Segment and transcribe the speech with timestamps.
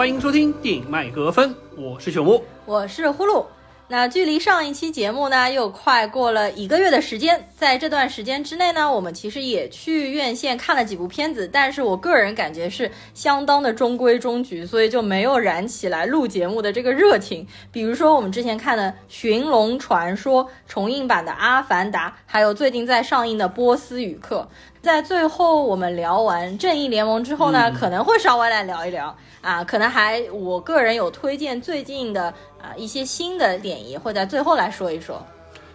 [0.00, 3.44] 欢迎收听电影麦格芬，我是朽木，我是呼噜。
[3.86, 7.50] 那距离上一期节目呢，又快过了一个月的时间。
[7.54, 17.46] 在这段时间之内呢，我们其实也去院线看了几部片子，但是我个人感觉是相当的中规中矩，所以就没有燃起来录节目的这个热情。
[17.70, 24.48] 比如说我们之前看的《寻龙传说》重映版的《阿凡达》，还有最近在上映的《波斯语课》。
[24.82, 32.32] 在最后我们聊完《正义联盟》之后呢，可能会稍微来聊一聊啊，可能还我个人有推荐最近的。
[32.62, 35.24] 啊，一些新的点也会在最后来说一说。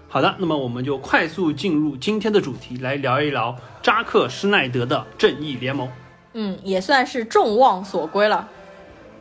[0.08, 5.88] 好的，那么我们就快速进入今天的主题，来聊一聊扎克施奈德的《正义联盟》。
[6.34, 8.48] 嗯，也算是众望所归了。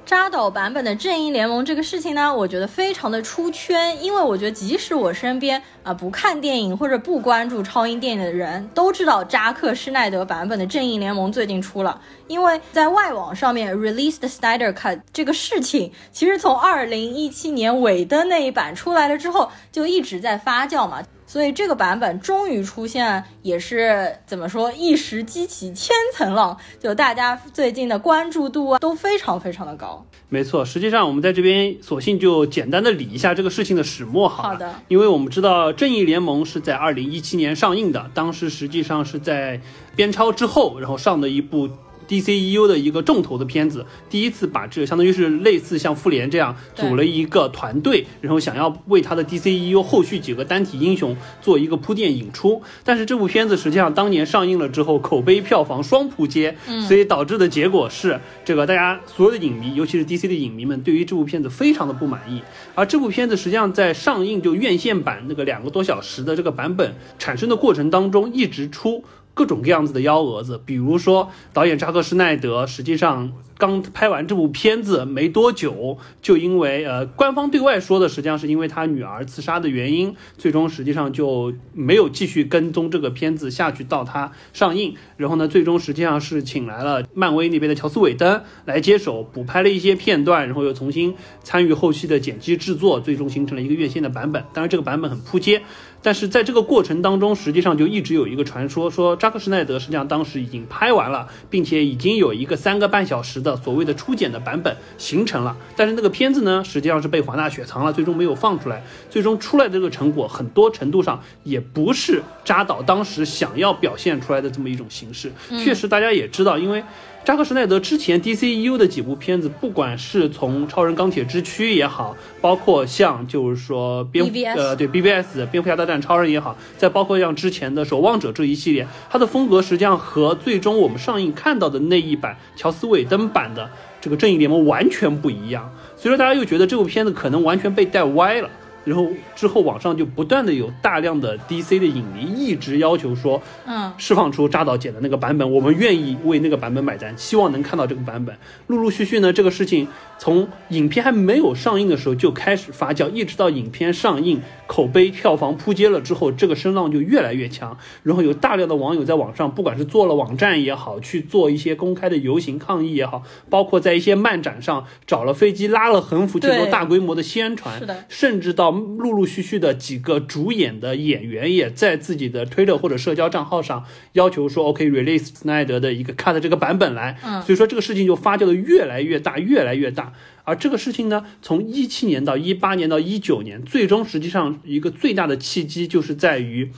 [0.07, 21.03] 扎导版本的正义联盟这个事情呢，我觉得非常的出圈，因为我觉得即使我身边啊不看电影或者不关注超英电影的人都知道扎克施奈德版本的正义联盟最近出了，因为在外网上面 released Snyder Cut 这个事情，其实从二零一七年尾灯那一版出来了之后，就一直在发酵嘛。
[21.35, 30.07] 所以这个版本终于出现，也是怎么说，一时激起千层浪，就大家最近的关注度啊都非常非常的高。
[30.29, 39.61] 没错，实际上我们在这边索性就简单的理一下这个事情的始末好好的，因为我们知道《正义联盟》是在二零一七年上映的，当时实际上是在
[39.97, 41.69] 边超之后，然后上的一部。
[42.09, 52.63] DCEU 的一个重头的片子，第一次把这相当于是类似像复联这样组了一个团队，然后想要为他的 DCEU 后续几个单体英雄做一个铺垫引出。
[52.85, 56.57] 但是这部片子实际上当年上映了之后，口碑票房双扑街，
[56.87, 62.41] 所以导致的结果是，这个大家所有的影迷，尤其是 DC 的影迷们，对于这部片子非常的不满意。
[62.75, 69.05] 而这部片子实际上在上映就院线版那个两个多小时的这个版本产生的过程当中，一直出。
[69.35, 73.33] 各种各样子的幺蛾子，比如说导演扎克施奈德，实际上。
[73.57, 84.97] 刚拍完这部片子没多久，就因为呃，官方对外说的实际上是因为他女儿自杀的原因，最终实际上就没有继续跟踪这个片子下去到它上映。
[85.17, 91.15] 然后呢，最终实际上是请来了漫威那边的乔斯韦登来接手补拍了一些片段，然后又重新
[91.45, 94.43] 参与后期的剪辑制作，最终形成了一个院线的版本。
[94.53, 95.63] 当然，这个版本很扑街，
[96.05, 103.35] 但是在这个过程当中，实际上就一直有一个传说，说扎克施奈德实际上当时已经拍完了，并且已经有一个三个半小时。
[103.45, 108.83] 的所谓的初剪的版本形成了，但是那个片子呢，实际上是被华纳雪藏了，最终没有放出来。
[109.11, 115.33] 最终出来的这个成果，很多程度上也不是扎导当时想要表现出来的这么一种形式。
[115.63, 116.83] 确实，大家也知道，因为。
[117.25, 133.71] 扎克施奈德之前 DCEU 的几部片子，不管是从超人钢铁之躯也好，包括像就是说蝙呃对 BVS 蝙蝠侠大战超人也好，再包括像之前的守望者这一系列，它的风格实际上和最终我们上映看到的那一版乔斯韦登版的
[134.03, 138.51] 这个正义联盟完全不一样，所以说大家又觉得这部片子可能完全被带歪了。
[138.85, 148.37] 然后之后网上就不断的有大量的 DC 的影迷一直要求说，嗯，释放出扎导剪的那个版本，我们愿意为那个版本买单，希望能看到这个版本。
[148.67, 157.75] 陆陆续续呢，这个事情从影片还没有上映的时候就开始发酵，一直到影片上映，口碑票房扑街了之后，这个声浪就越来越强。
[158.03, 168.74] 然后有大量的网友在网上，不管是做了网站也好，去做一些公开的游行抗议也好，包括在一些漫展上找了飞机拉了横幅去做大规模的宣传，是的，甚至到。
[168.75, 177.19] 陆陆续续的几个主演的演员也在自己的推特或者社交账号上要求说，OK release 斯奈德的一个 cut 这个版本来。
[177.25, 180.13] 嗯，所以说这个事情就发酵的越来越大，越来越大。
[180.45, 186.71] 而这个事情呢，从一七年到一八年到一九年，最终实际上一个最大的契机就是在于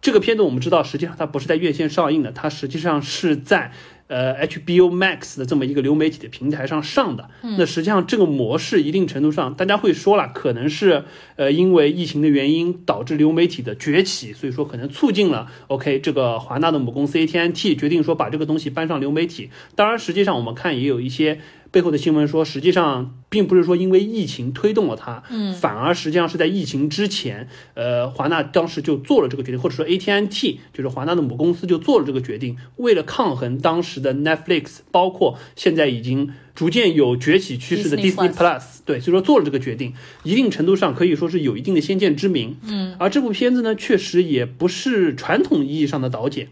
[0.00, 3.72] 这个片子，我们知道实际上它不是在院线上映的，它实际上是在。
[4.10, 11.04] 呃，HBO Max 的这么一个流媒体的平台上上的，那实际上这个模式一定程度上，大家会说了，可能是
[11.36, 19.48] 呃因为疫情的原因导致流媒体的崛起，所以说可能促进了 OK 这个华纳的母公司 AT&T 决定说把这个东西搬上流媒体。
[19.76, 21.38] 当然，实际上我们看也有一些。
[21.70, 39.94] 背后的新闻说，实际上并不是说因为疫情推动了它，嗯，反而实际上是在疫情之前，呃，华纳当时就做了这个决定，或者说 AT&T 就是华纳的母公司就做了这个决定，为了抗衡当时的 Netflix，包括现在已经逐渐有崛起趋势的 Disney Plus，对，所以说做了这个决定，
[40.24, 46.48] 一定程度上可以说是有一定的先见之明，嗯，而这部片子呢，确实也不是传统意义上的导剪。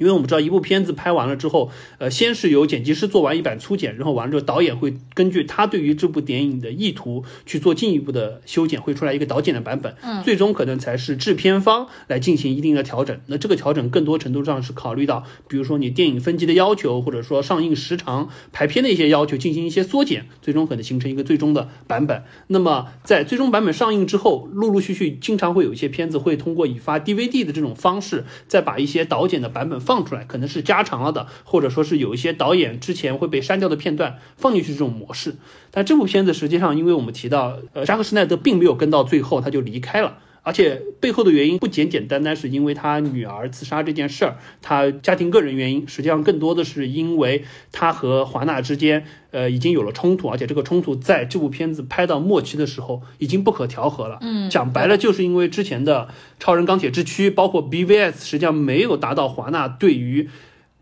[0.00, 9.94] 因为我们知道，一部片子拍完了之后，呃，先是由剪辑师做完一版粗剪，然后完了之后，导演会根据他对于这部电影的意图去做进一步的修剪，会出来一个导剪的版本。
[10.00, 13.20] 嗯，最终可能才是制片方来进行一定的调整。
[13.26, 22.24] 那这个调整更多程度上是考虑到，比如说你电影分级的要求，或者说上映时长、排片的一些要求，进行一些缩减，最终可能形成一个最终的版本。
[22.46, 29.78] 那么在最终版本上映之后，陆陆续续经常会有一些片子会通过以发 DVD 的这种方式，再把一些导剪的版本。
[29.90, 35.34] 放出来可能是加长了的，或者说是有一些导演之前会被删掉的片段放进去这种模式。
[35.72, 40.18] 但这部片子实际上，因为我们提到，呃，扎克施奈德并没有跟到最后，他就离开了。
[40.42, 54.18] 而且背后的原因不简简单单是因为他女儿自杀这件事儿，他家庭个人原因，实际上更多的是因为他和华纳之间，呃，已经有了冲突，而且这个冲突在这部片子拍到末期的时候已经不可调和了。
[54.22, 56.08] 嗯，讲白了就是因为之前的
[56.38, 60.28] 超人钢铁之躯，包括 BVS，实际上没有达到华纳对于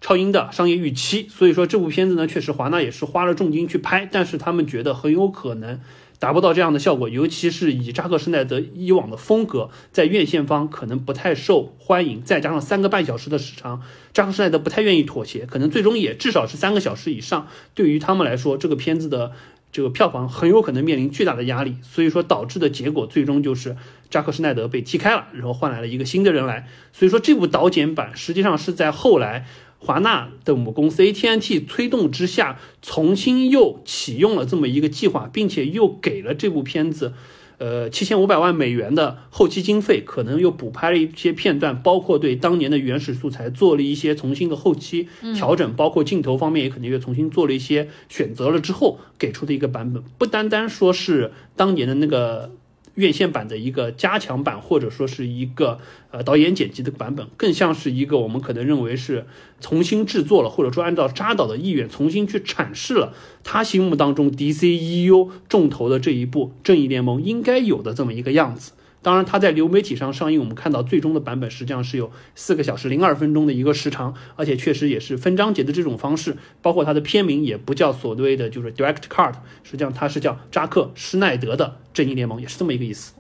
[0.00, 5.80] 超英的商业预期，所以说这部片子呢，确实华纳也是花了重金去拍，但是他们觉得很有可能。
[6.18, 13.82] 达不到这样的效果，尤其是以扎克施奈德以往的风格，在院线方可能不太受欢迎，再加上三个半小时的时长，
[14.12, 17.46] 扎克施奈德不太愿意妥协，可能最终也至少是三个小时以上。
[17.74, 19.30] 对于他们来说，这个片子的
[19.70, 23.76] 这个票房很有可能面临巨大的压力，所以说导致的结果最终就是
[24.10, 26.66] 扎克施奈德被踢开了，然后换来了一个新的人来。
[26.92, 29.46] 所以说这部导剪版实际上是在后来。
[29.78, 37.12] 华纳的母公司 AT&T 推动之下，重新又启用了这么一个计划，并且又给了这部片子，
[37.58, 52.50] 呃，七千五百万美元的后期经费，可能又补拍了一些片段，包括对当年的原始素材做了一些重新的后期调整，包括镜头方面也肯定又重新做了一些选择了之后给出的一个版本，不单单说是当年的那个。
[52.98, 55.78] 院线版的一个加强版，或者说是一个
[56.10, 59.24] 呃导演剪辑的版本，更像是一个我们可能认为是
[59.60, 63.14] 重新制作了，或者说按照扎导的意愿重新去阐释了
[63.44, 68.72] 他心目当中 DCEU 重头的这一部正义联盟应该有的这么一个样子。
[69.00, 83.12] 当然，它在流媒体上上映，我们看到最终的版本实际上是有四个小时零二分钟的一个时长，而且确实也是分章节的这种方式，包括它的片名也不叫所谓的就是 Direct Cut，实际上它是叫扎克施奈德的正义联盟，也是这么一个意思。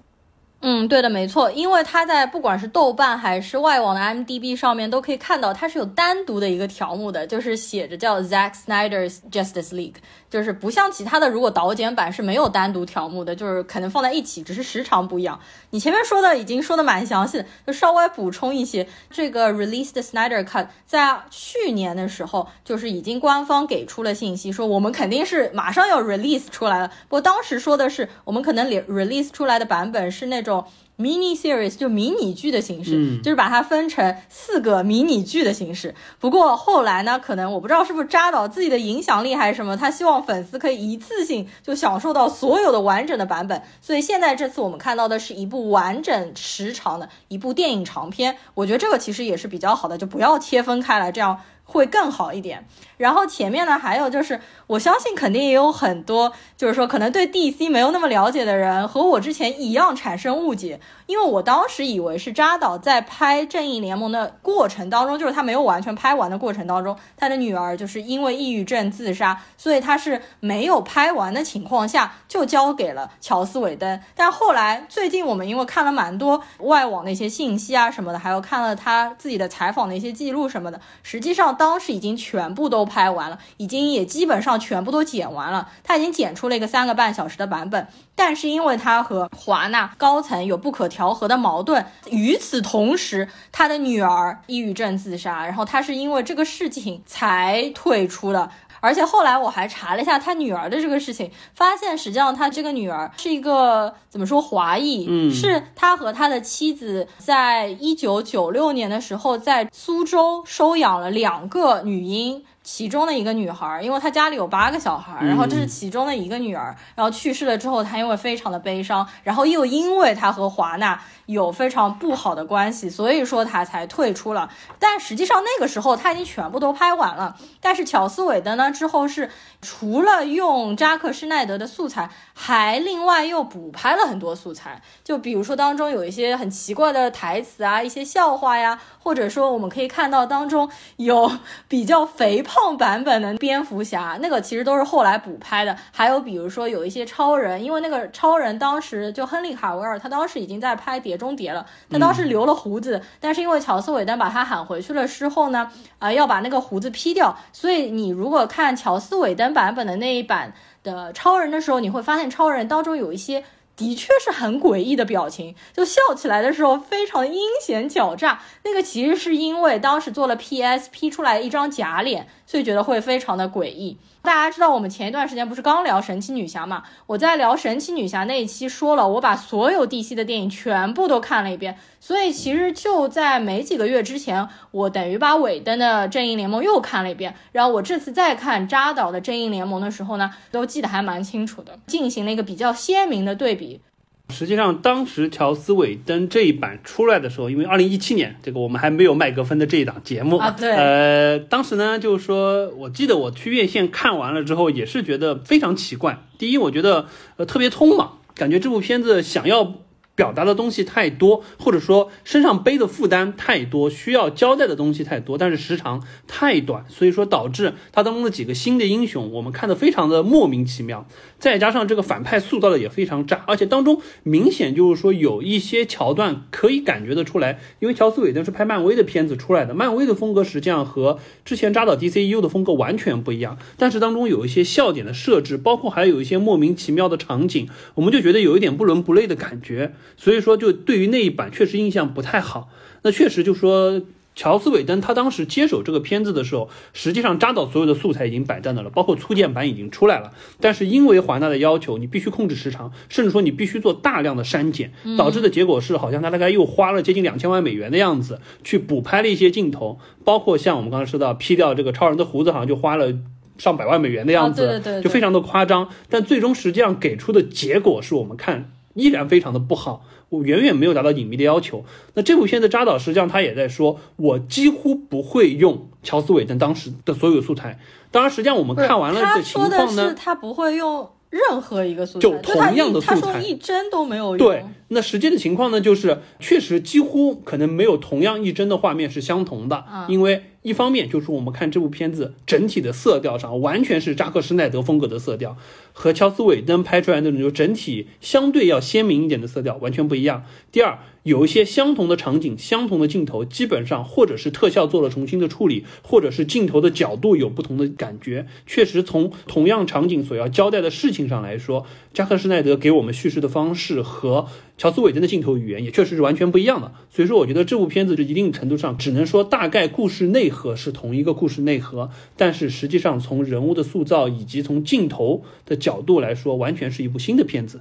[0.60, 9.94] 嗯，对的，没错，因为它在不管是豆瓣还是外网的 M D B 上面都可以看到，它是有单独的一个条目的，就是写着叫 Zack Snyder's Justice League。
[10.30, 15.40] 就是不像其他的，如果导剪版是没有单独条目的，就是可能放在一起，只是时长不一样。
[15.70, 18.86] 你前面说的已经说的蛮详细的，就稍微补充一些。
[19.10, 26.88] 这个 released Snyder Cut 在去年的时候，就是已经官方给出了信息，说我们肯定是马上要 release 出来了。
[26.88, 30.66] 不过当时说的是，我们可能 release 出来的版本是那种。
[30.98, 35.94] Mini series 就迷你剧的形式，就是把它分成四个迷你剧的形式。
[36.18, 43.62] 不过后来呢，可能我不知道是不是扎导自己的影响力还是什么，他希望粉丝可以一次性就享受到所有的完整的版本。
[43.80, 48.36] 所以现在这次我们看到的是一部完整时长的一部电影长片。
[48.54, 52.66] 我觉得这个其实也是比较好的，就不要切分开来，这样会更好一点。
[52.98, 74.00] 然后前面呢，还有就是，我相信肯定也有很多，就是说可能对 DC 没有那么了解的人，和我之前一样产生误解，因为我当时以为是扎导在拍正义联盟的过程当中，就是他没有完全拍完的过程当中，他的女儿就是因为抑郁症自杀，所以他是没有拍完的情况下就交给了乔斯韦登。
[74.16, 82.87] 但后来最近我们因为看了蛮多外网的一些信息啊什么的，还有看了他自己的采访的一些记录什么的，实际上当时已经全部都。
[82.88, 85.68] 拍完了，已经也基本上全部都剪完了。
[85.84, 98.50] 他已经剪出了一个三个半小时的版本，但是因为他和华纳高层有不可调和的矛盾，与此同时，他的女儿抑郁症自杀，然后他是因为这个事情才退出的。
[98.80, 112.44] 而且后来我还查了一下他女儿的这个事情，发现实际上他这个女儿是一个怎么说华裔，嗯，是他和他的妻子在一九九六年的时候在苏州收养了两个女婴。
[112.70, 124.48] 其中的一个女孩，因为她家里有八个小孩，然后这是其中的一个女儿，然后去世了之后，她因为非常的悲伤，然后又因为她和华纳有非常不好的关系，所以说他才退出了。
[124.78, 127.36] 但实际上那个时候他已经全部都拍完了。
[127.60, 129.30] 但是乔斯韦登呢之后是
[129.60, 138.80] 除了用扎克施奈德的素材，还另外又补拍了很多素材，就比如说当中有一些很奇怪的台词啊，一些笑话呀。
[139.00, 141.32] 或者说我们可以看到当中有
[141.66, 145.74] 比较肥胖版本的蝙蝠侠，那个其实都是后来补拍的。
[145.92, 163.44] 还有比如说有一些超人，因为那个超人当时就亨利卡维尔，他当时已经在拍《碟中谍》了，他当时留了胡子，但是因为乔斯韦登把他喊回去了之后呢，啊要把那个胡子 P 掉，所以你如果看乔斯韦登版本的那一版的超人的时候，你会发现超人当中有一些。
[163.78, 168.40] 的确是很诡异的表情，就笑起来的时候非常阴险狡诈。
[168.64, 173.98] 那个其实是因为当时做了 PSP 出来一张假脸，所以觉得会非常的诡异。
[174.22, 176.82] 大家知道我们前一段时间不是刚聊神奇女侠嘛？
[177.06, 181.76] 我在聊神奇女侠那一期说了，我把所有 DC 的电影全部都看了一遍。
[182.00, 187.34] 所以其实就在没几个月之前，我等于把尾灯的正义联盟又看了一遍。
[187.52, 193.82] 然后我这次再看扎导的正义联盟的时候呢，都记得还蛮清楚的，进行了一个比较鲜明的对比。
[194.30, 206.22] 实际上，当时乔斯韦登这一版出来的时候，因为二零一七年，这个我们还没有麦格芬的这一档节目啊，对，呃，当时呢，就是说我记得我去院线看完了之后，也是觉得非常奇怪。
[206.38, 207.06] 第一，我觉得
[207.36, 209.74] 呃特别匆忙，感觉这部片子想要。
[210.18, 221.06] 表达的东西太多，或者说身上背的负担太多，需要交代的东西太多，但是时长太短，所以说导致它当中的几个新的英雄，我们看的非常的莫名其妙。
[221.38, 233.56] 再加上这个反派塑造的也非常渣，而且当中明显就是说有一些桥段可以感觉得出来，因为乔斯韦登是拍漫威的片子出来的，漫威的风格实际上和之前扎导 DCU 的风格完全不一样。
[233.76, 239.94] 但是当中有一些笑点的设置，包括还有一些莫名其妙的场景，我们就觉得有一点不伦不类的感觉。
[240.16, 242.70] 所以说，就对于那一版确实印象不太好。
[243.02, 244.02] 那确实就说，
[244.34, 250.32] 乔斯韦登他当时接手这个片子的时候，实际上扎导所有的素材已经摆在那了，包括粗剪版已经出来了。
[250.60, 263.12] 但是因为华纳的要求，你必须控制时长，甚至说你必须做大量的删减，导致的结果是，好像他大概又花了接近两千万美元的样子去补拍了一些镜头，包括像我们刚才说到 P 掉这个超人的胡子，好像就花了
[263.58, 265.88] 上百万美元的样子，就非常的夸张。
[266.08, 268.70] 但最终实际上给出的结果是我们看。
[268.98, 271.84] 依然非常的不好，我远远没有达到影迷的要求。
[272.14, 277.78] 那这部片子扎导实际上他也在说，我几乎不会用乔斯韦登当时的所有素材。
[278.10, 284.38] 当然，实际上我们看完了的情况呢，他不会用任何一个素材，就同样的素材，他说一帧都没有用。
[284.38, 284.64] 对。
[284.90, 295.54] 那实际的情况呢，就是确实几乎可能没有同样一帧的画面是相同的，因为一方面就是我们看这部片子整体的色调上完全是扎克施奈德风格的色调，
[295.92, 300.42] 和乔斯韦登拍出来那种就整体相对要鲜明一点的色调完全不一样。
[300.72, 308.46] 第二，有一些相同的场景、相同的镜头，基本上或者是特效做了重新的处理，或者是镜头的角度有不同的感觉。
[308.66, 314.46] 确实从同样场景所要交代的事情上来说，扎克施奈德给我们叙事的方式和。
[314.78, 327.80] 乔斯韦登的镜头语言也确实是完全不一样的，所以说我觉得这部片子就一定程度上只能说大概故事内核是同一个故事内核，但是实际上从人物的塑造以及从镜头的角度来说，完全是一部新的片子。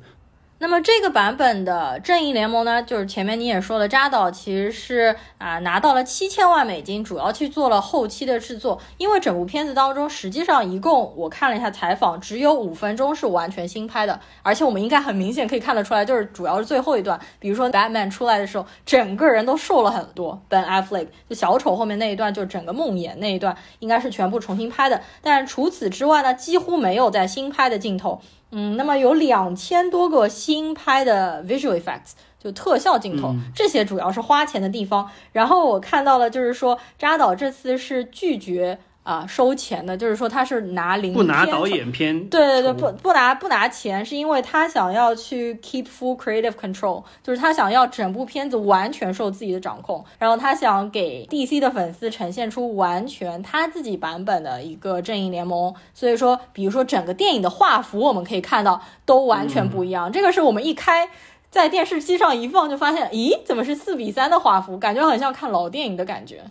[0.59, 8.79] 那么这个版本的正义联盟呢，就是前面你也说了，扎导其实是啊拿到了七千万美金，主要去做了后期的制作。
[8.97, 20.41] 因为整部片子当中，实际上一共我看了一下采访，只有五分钟是完全新拍的，而且我们应该很明显可以看得出来，就是主要是最后一段，比如说 Batman 出来的时候，整个人都瘦了很多。
[20.49, 24.99] Ben Affleck 就小丑后面那一段，就整个梦魇那一段，应该是全部重新拍的。
[25.21, 28.19] 但除此之外呢，几乎没有在新拍的镜头。
[28.51, 35.09] 嗯，那么有两千多个新拍的 visual effects，就特效镜头，这些主要是花钱的地方。
[35.33, 38.79] 然后我看到了，就是说扎导这次是拒绝。
[39.07, 55.73] 啊，收钱的，就是说他是拿零不拿导演片，对对对，不不拿不拿钱，是因为他想要去 keep full creative control，就是他想要整部片子完全受自己的掌控，然后他想给 DC 的粉丝呈现出完全他自己版本的一个正义联盟。
[55.93, 60.11] 所以说，比如说整个电影的画幅，我们可以看到都完全不一样。
[60.11, 61.07] 这个是我们一开
[61.49, 64.77] 在电视机上一放就发现，咦，怎么是四比三的画幅？
[64.77, 66.43] 感觉很像看老电影的感觉。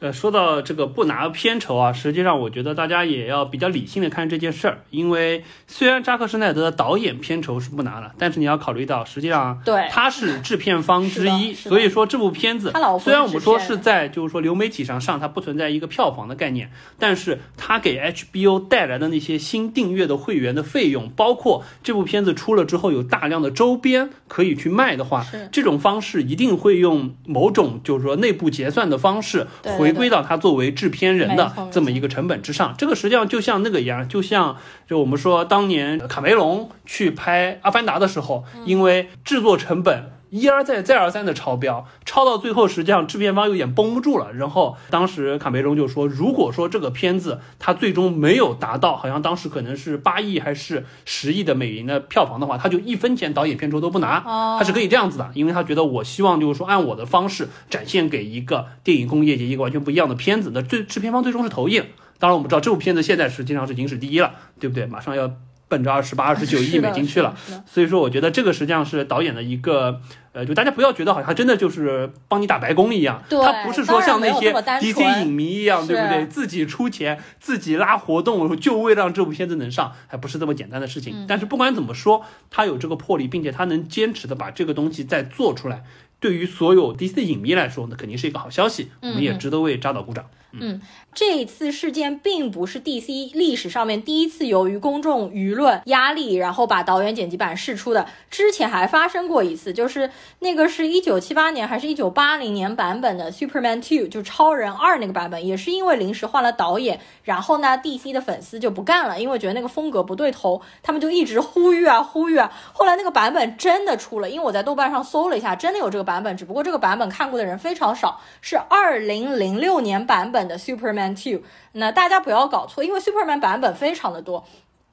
[0.00, 29.44] 呃，说到这个不拿片酬啊，实际上我觉得大家也要比较理性的看这件事儿，因为虽然扎克施奈德的导演片酬是不拿了，但是你要考虑到，实际上对他是制片方之一，所以说这部片子虽然我们说是在就是说流媒体上上，它不存在一个票房的概念，但是它给 HBO 带来的那些新订阅的会员的费用，包括这部片子出了之后有大量的周边可以去卖的话，这种方式一定会用某种就是说内部结算的方式
[29.76, 29.87] 回。
[29.88, 44.32] 回归到他作为制片人的这么一个成本之上，这个实际上就像那个一样，就像就我们说当年卡梅隆去拍《阿凡达》的时候，因为制作成本一而再再而三的超标，超到最后实际上制片方有点绷不住了。
[44.32, 54.20] 然后当时卡梅隆就说，如果说这个片子它最终没有达到，好像当时可能是八亿还是十亿的美银的票房的话，他就一分钱导演片酬都不拿，
[54.58, 60.50] 他是可以这样子的，因为他觉得我希望就是说按我的方式展现给一个电影工业界一个完全不一样的片子。
[60.52, 61.84] 那最制片方最终是投影。
[62.18, 64.86] 当然我们知道这部片子现在实际上是影史第一了，对不对？
[64.86, 65.30] 马上要。
[65.68, 67.34] 奔着二十八、二十九 亿美金去了，
[67.66, 70.00] 所以说我觉得这个实际上是导演的一个，
[70.38, 76.24] 呃，就大家不要觉得好像真的就是帮你打白工一样，他不是说像那些 DC 影迷一样，对不对？
[76.26, 81.24] 自己出钱、自己拉活动，就为让这部片子能上，还不是这么简单的事情。
[81.26, 85.82] 但是不管怎么说，他有这个魄力，并且他能坚持的把这个东西再做出来，
[86.20, 90.24] 对于所有 DC 影迷来说，那肯定是一个好消息，我们也值得为扎导鼓掌。
[90.50, 90.80] 嗯，
[91.12, 98.08] 这一次事件并不是 DC 历史上面第一次由于公众舆论压力，然后把导演剪辑版释出的。
[98.30, 112.50] 之前还发生过一次，就是那个是一九七八年还是一九八零年版本的 Superman Two，就超人二那个版本，也是因为临时换了导演，然后呢，DC 的粉丝就不干了，因为觉得那个风格不对头，他们就一直呼吁啊呼吁啊。
[112.72, 120.38] 后来那个版本真的出了，因为我在豆瓣上搜了一下，真的有这个版本，只不过这个版本看过的人非常少，是二零零六年版本。
[120.48, 121.42] 的 Superman Two，
[121.72, 124.44] 那大家不要搞错，因为 Superman 版本非常的多。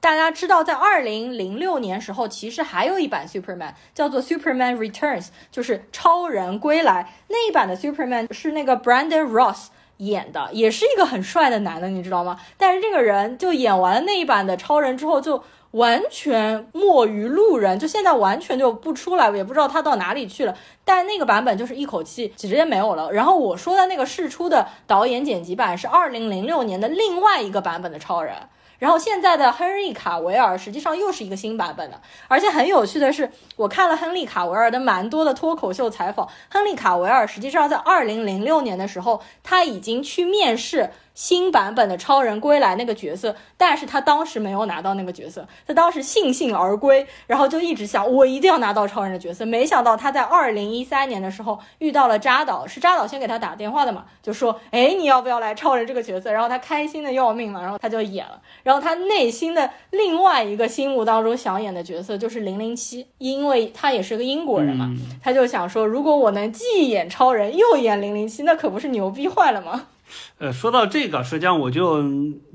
[0.06, 12.38] 大家知道，在二零零六年时候，其实还有一版 Superman 叫做 Superman Returns，就是超人归来那一版的 Superman 是那个 Brandon Ross 演的，也是一个很帅的男的，你知道吗？
[12.56, 15.42] 但是这个人就演完了那一版的超人之后就。
[15.72, 20.56] 完全没于路人，就现在完全就不出来，也不知道他到哪里去了。
[20.86, 23.12] 但那个版本就是一口气直接没有了。
[23.12, 28.34] 然后我说的那个试出的导演剪辑版是二零零六年的另外一个版本的超人。
[28.78, 40.90] 然后现在的亨利卡维尔实际上又是一个新版本的，而且很有趣的是，我看了亨利卡维尔的蛮多的脱口秀采访，亨利卡维尔实际上在二零零六年的时候，他已经去面试。
[41.16, 49.46] 新版本的超人归来那个角色，但是他当时没有拿到那个角色，他当时悻悻而归，然后就一直想我一定要拿到超人的角色。
[49.46, 56.30] 没想到他在二零一三年的时候遇到了扎导，是扎导先给他打电话的嘛，就说，哎，你要不要来超人这个角色？
[56.30, 58.38] 然后他开心的要命嘛，然后他就演了。
[58.62, 69.86] 然后他内心的另外一个心目当中想演的角色就是零零七，因为他也是个英国人嘛，他就想说，如果我能既演超人又演零零七，那可不是牛逼坏了吗？
[70.38, 72.04] 呃，说到这个，实际上我就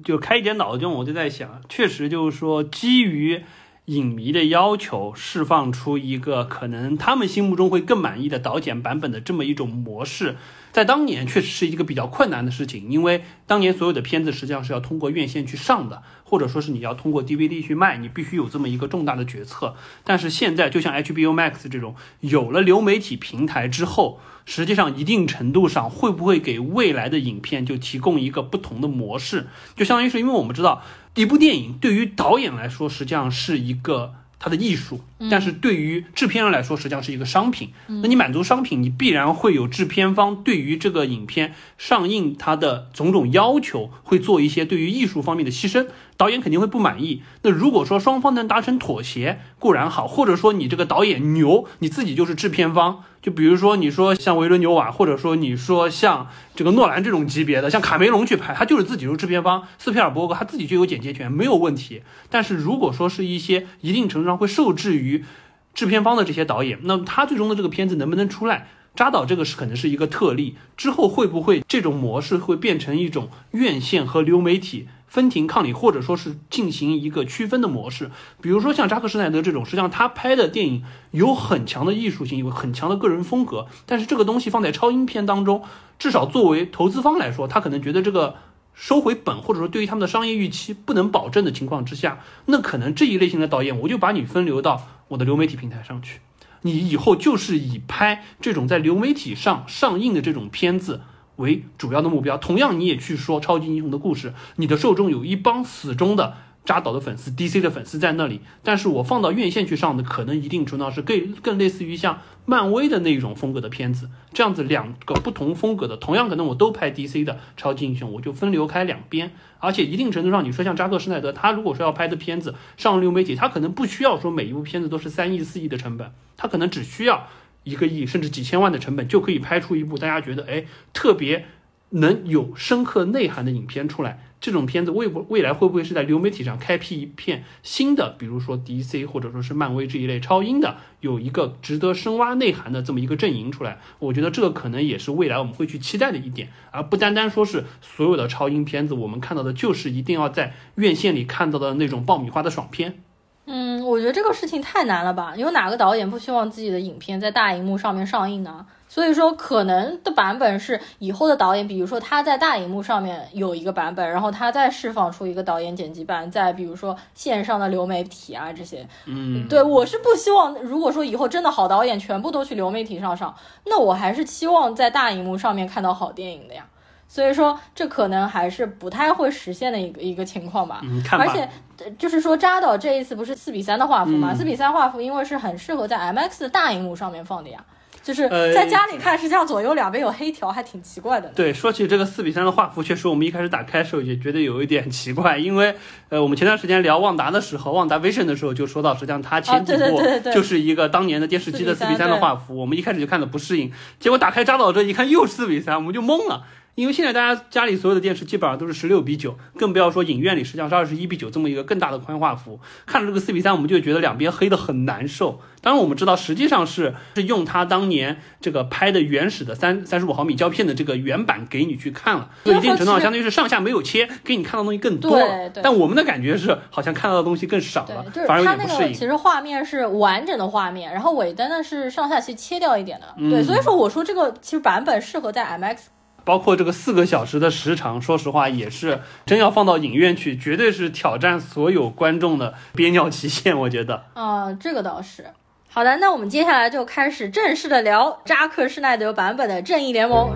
[0.03, 3.43] 就开一点脑洞，我就在想，确实就是说，基于
[3.85, 10.37] 影迷的要求，释放出一个可能他们心目中会更满意的导剪版本的这么一种模式。
[10.71, 19.75] 在当年确实是一个比较困难的事情，因为当年所有的片子实际上是要通过院线去上的，或者说是你要通过 DVD 去卖，你必须有这么一个重大的决策。
[20.03, 29.47] 但是现在，就像 HBO Max 这种有了流媒体平台之后，实际上一定程度上会不会给未来的影片就提供一个不同的模式？
[29.75, 30.81] 就相当于是因为我们知道，
[31.15, 34.13] 一部电影对于导演来说实际上是一个。
[34.43, 34.99] 它的艺术，
[35.30, 37.69] 但是对于制片人来说，实际上是一个商品。
[37.86, 45.86] 那你满足商品，你必然会有制片方对于这个影片上映它的种种要求，会做一些对于艺术方面的牺牲。
[46.21, 47.23] 导演肯定会不满意。
[47.41, 53.03] 那如果说双方能达成妥协，固然好；或者说你这个导演牛，你自己就是制片方。
[53.23, 59.63] 就比如说你说像维伦纽瓦，或者说你说像这个诺兰这种级别的，像卡梅隆去拍，他就是自己是制片方。
[59.79, 62.03] 斯皮尔伯格他自己就有剪接权，没有问题。
[62.29, 65.25] 但是如果说是一些一定程度上会受制于
[65.73, 68.67] 制片方的这些导演，那他最终的这个片子能不能出来？
[68.93, 74.88] 扎导这个是可能是一个特例，之后会不会这种模式会变成一种院线和流媒体？
[75.12, 78.10] 分庭抗礼，或者说是进行一个区分的模式，
[78.41, 85.63] 比如说像扎克施耐德这种，实际上他拍的电影有很强的艺术性，有很强的个人风格，但是这个东西放在超英片当中，
[86.00, 88.36] 至少作为投资方来说，他可能觉得这个
[88.74, 96.21] 收回本，或者说对于他们的商业预期不能保证的情况之下，那可能这一类型的导演，我就把你分流到我的流媒体平台上去，
[96.62, 101.02] 你以后就是以拍这种在流媒体上上映的这种片子。
[101.41, 108.39] 为主要的目标，同样你也去说超级英雄的故事，你的受众有一帮死忠的扎导的粉丝，DC 的粉丝在那里。
[108.63, 114.10] 但是我放到院线去上的，可能一定程度上是更更类似于像漫威的那种风格的片子。
[114.32, 119.32] 这样子两个不同风格的，同样可能我都拍 DC 的超级英雄，我就分流开两边。
[119.60, 127.27] 而且一定程度上，你说像扎克施耐德，他如果说要拍的片子上流媒体，他可能不需要说每一部片子都是三亿四亿的成本，他可能只需要。
[127.63, 131.45] 一个亿甚至几千万的成本就可以拍出一部大家觉得哎特别
[131.93, 143.80] 能有深刻内涵的影片出来，这种片子未不未来会不会是在流媒体上开辟一片新的，比如说 DC 或者说是漫威这一类超英的，有一个值得深挖内涵的这么一个阵营出来？
[144.00, 153.04] 我觉得这个可能也是未来我们会去期待的一点，而不单单说是所有的超英片子，我们看到的就是一定要在院线里看到的那种爆米花的爽片。
[153.45, 155.34] 嗯，我觉得这个事情太难了吧？
[155.36, 158.65] 有哪个导演不希望自己的影片在大荧幕上面上映呢？
[158.88, 168.86] 所以说，可能的版本是以后的导演，比如说他在大荧幕上面有一个版本，然后他再释放出一个导演剪辑版，再比如说线上的流媒体啊这些。
[169.06, 173.34] 嗯，对我是不希望，如果说以后真的好导演全部都去流媒体上上，
[173.65, 176.65] 那我还是期望在大荧幕上面看到好电影的呀。
[177.13, 180.80] 所以说，这可能还是不太会实现的一个一个情况吧。
[180.82, 181.26] 嗯，看吧。
[181.28, 184.34] 而且，就是说扎导这一次不是四比三的画幅嘛？
[184.34, 187.60] 四比三画幅，因为是很适合在 MX 的大荧幕上面放的呀。
[188.02, 191.28] 就是在家里看，实际上左右两边有黑条，还挺奇怪的。
[191.36, 195.76] 对，说起这个四比三的画幅，确实我们一开始打开的时候也觉得有一点奇怪，因为
[196.08, 200.02] 呃，我们前段时间聊旺达的时候，旺达 Vision 的时候就说到，实际上它前几部
[200.34, 203.69] 就是一个当年的电视机的四比三的画幅，我们一开始就看的不适应，
[204.00, 206.45] 结果打开扎导这一看又四比三，我们就懵了。
[206.75, 212.60] 因为现在大家家里所有的电视基本上都是十六比九，更不要说影院里实际上是二十一比九这么一个更大的宽画幅。
[212.86, 215.41] 看着这个四比三，我们就觉得两边黑的很难受。
[215.62, 225.49] 当然我们知道，实际上是是用他当年这个拍的原始的三三十五毫米胶片的这个原版给你去看了，一定程度上相当于是上下没有切，给你看到东西更多了。
[225.62, 228.93] 但我们的感觉是好像看到的东西更少了，反而有点不适应。
[228.93, 233.13] 其实画面是完整的画面，然后尾灯呢是上下切切掉一点的。
[233.29, 235.77] 对，所以说我说这个其实版本适合在 MX。
[236.23, 243.57] 包括这个四个小时的时长，说实话也是真要放到影院去，绝对是挑战所有观众的憋尿极限。
[243.60, 245.25] 我觉得，啊，这个倒是。
[245.69, 250.36] 好的，那我们接下来就开始正式的聊扎克施奈德版本的《正义联盟》。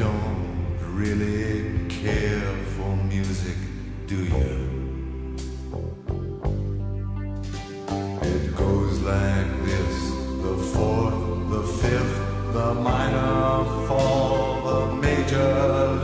[0.00, 1.69] do
[9.10, 9.96] like this
[10.42, 11.18] the fourth,
[11.50, 12.16] the fifth,
[12.52, 15.52] the minor fall, the major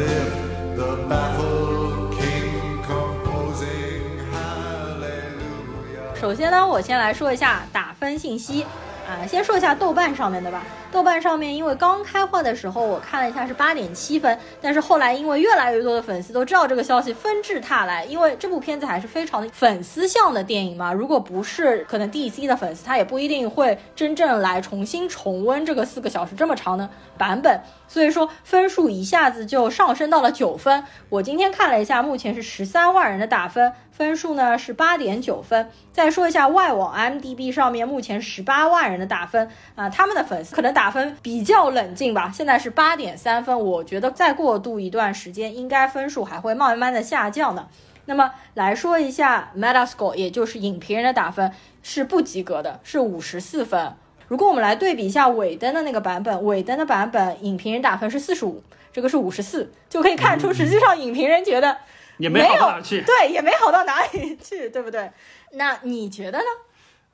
[0.00, 0.36] lift,
[0.76, 6.20] the baffled king composing hallelujah.
[6.20, 8.66] 首先呢，我先来说一下打分信息。
[9.06, 10.64] 啊，先说一下豆瓣上面的吧。
[10.90, 18.04] 豆瓣上面，因为刚开画的时候我看了一下是八点七分，但是后来因为越来越多的粉丝都知道这个消息，纷至沓来。
[18.06, 27.60] 因为这部片子还是非常的粉丝向的电影嘛，如果不是可能 DC 的粉丝，他也不一定会真正来重新重温这个四个小时这么长的版本。
[27.86, 30.82] 所以说分数一下子就上升到了九分。
[31.08, 35.70] 我今天看了一下，目前是十三万人的打分，分数呢是八点九分。
[35.90, 43.58] 再说一下外网 M D B 上面目前十八万人的打分啊，他们的粉丝可能打分比较冷静吧，现在是八点三分。
[43.58, 47.66] 我觉得再过渡一段时间，应该分数还会慢慢的下降的。
[48.04, 51.50] 那么来说一下 Metascore，也就是影评人的打分
[51.82, 53.94] 是不及格的，是五十四分。
[54.28, 61.78] 如果我们来对比一下尾灯的那个版本，尾灯的版本影评人打分是四十五，这个是五十四，就可以看出实际上影评人觉得
[62.18, 65.10] 也没好到哪去，对，也没好到哪里去，对不对？
[65.52, 66.44] 那你觉得呢？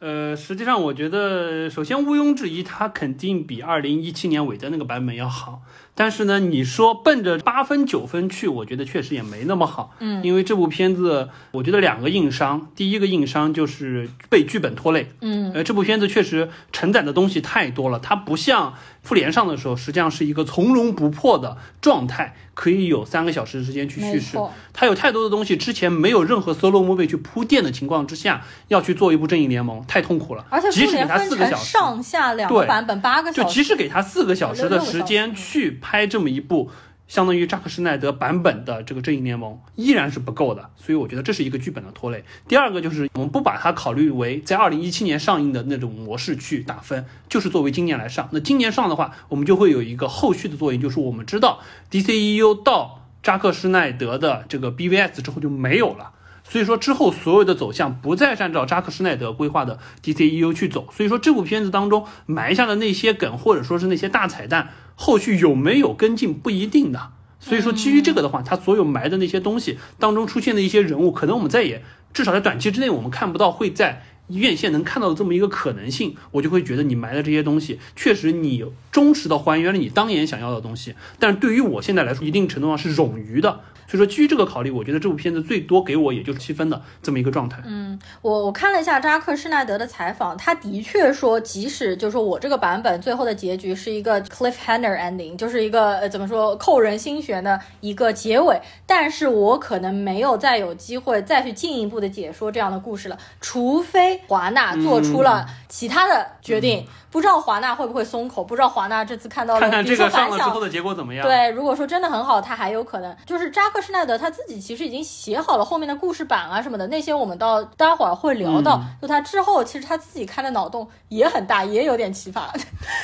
[0.00, 5.62] 呃，实际上我觉得，首先毋庸置疑，它肯定比二零一七年尾灯那个版本要好。
[5.94, 9.94] 但是呢，你说奔着八分九分去，我觉得确实也没那么好。
[10.00, 15.12] 嗯，因为这部片子，我觉得两个硬伤，第一个硬伤就是被剧本拖累。
[15.20, 22.34] 嗯，呃，这部片子确实承载的东西太多了，它不像复联上的时候，实际上是一个从容不迫的状态。
[22.54, 24.36] 可以有三个小时时间去叙事，
[24.74, 30.44] 它有太多的东西，之前没有任何 solo movie 去铺垫的情况之下，要去做一部正义联盟，太痛苦了。
[30.50, 36.70] 而且即使给他四个小时，上下两个版本八个小时，就即使给他四个小时的时间去拍这么一部。
[37.12, 42.24] 相当于扎克施奈德版本的这个正义联盟依然是不够的，所以我觉得这是一个剧本的拖累。
[42.48, 48.30] 第二个就是我们不把它考虑为在二零一七年上映的那种模式去打分，就是作为今年来上。
[48.32, 60.88] 那今年上的话，我们就会有一个后续的作用，就是我们知道 DCEU 到扎克施奈德的这个 BVS 之后就没有了，所以说之后所有的走向不再是按照扎克施奈德规划的 DCEU 去走。
[60.90, 64.70] 所以说这部片子当中埋下的那些梗，或者说是那些大彩蛋。
[64.94, 80.94] 后续有没有跟进不一定的，所以说基于这个的话，他所有埋的那些东西当中出现的一些人物，可能我们再也至少在短期之内我们看不到会在院线能看到的这么一个可能性，我就会觉得你埋的这些东西，确实你忠实的还原了你当年想要的东西。
[81.18, 83.60] 但是对于我现在来说，一定程度上是冗余的。
[83.88, 87.60] 所以说，基于这个考虑，我觉得这部片子最多给我也就是七分的这么一个状态。
[87.66, 106.86] 嗯，我我看了一下扎克施奈德的采访，他的确说，即使就是说我这个版本最后的结局是一个 cliffhanger ending，就是一个呃怎么说扣人心弦的一个结尾，但是我可能没有再有机会再去进一步的解说这样的故事了，除非华纳做出了其他的决定。
[107.10, 108.42] 不知道华纳会不会松口？
[108.42, 111.22] 不知道华纳这次看到了，看看这个上了之后的结果怎么样？
[111.22, 118.82] 对，如果说真的很好，他还有可能就是扎克施奈德他自己其实已经写好了后面的故事版啊什么的，那些我们到待会儿会聊到。
[119.02, 122.50] 就他之后，其实他自己开的脑洞也很大，也有点启发。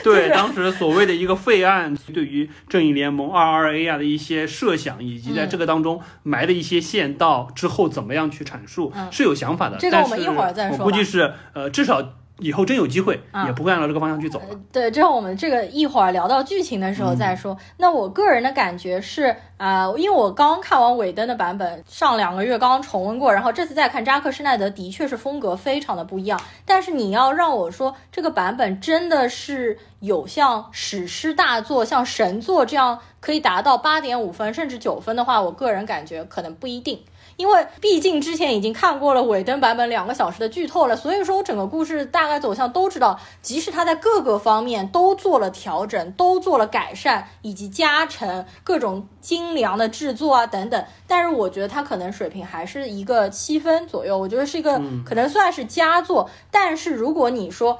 [0.02, 9.76] 对， 当时所谓的一个废案，对于正义联盟二二 A 啊的一些设想，以及在这个当中埋的一些线，到之后怎么样去阐述，是有想法的。
[9.76, 10.78] 这个我们一会儿再说。
[10.78, 12.02] 我估计是呃，至少。
[12.40, 17.58] 以后真有机会，也不会按照这个方向去走对，之后我们这个一会儿聊到剧情的时候再说。
[17.78, 26.40] 那我个人的感觉是，啊，因为我刚看完尾灯的版本，上两个月刚刚重温过，然后这次再看扎克施奈德，的确是风格非常的不一样。
[26.64, 37.00] 但是你要让我说这个版本真的是有像史诗大作、像神作这样可以达到八点五分甚至九分的话，我个人感觉可能不一定。
[37.38, 43.18] 因为毕竟之前已经看过了尾灯版本两个小时的剧透了，所以说我整个故事大概走向都知道。
[43.40, 56.28] 即使他在各个方面都做了调整，都做了改善以及加成，各种精良的制作啊等等，但是我觉得他可能水平还是一个七分左右，我觉得是一个可能算是佳作。
[56.50, 57.78] 但是如果你说，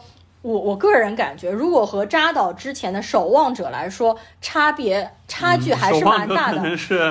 [0.48, 6.56] 我我个人感觉，如果和扎导之前的《守望者》来说，差别差距还是蛮大的，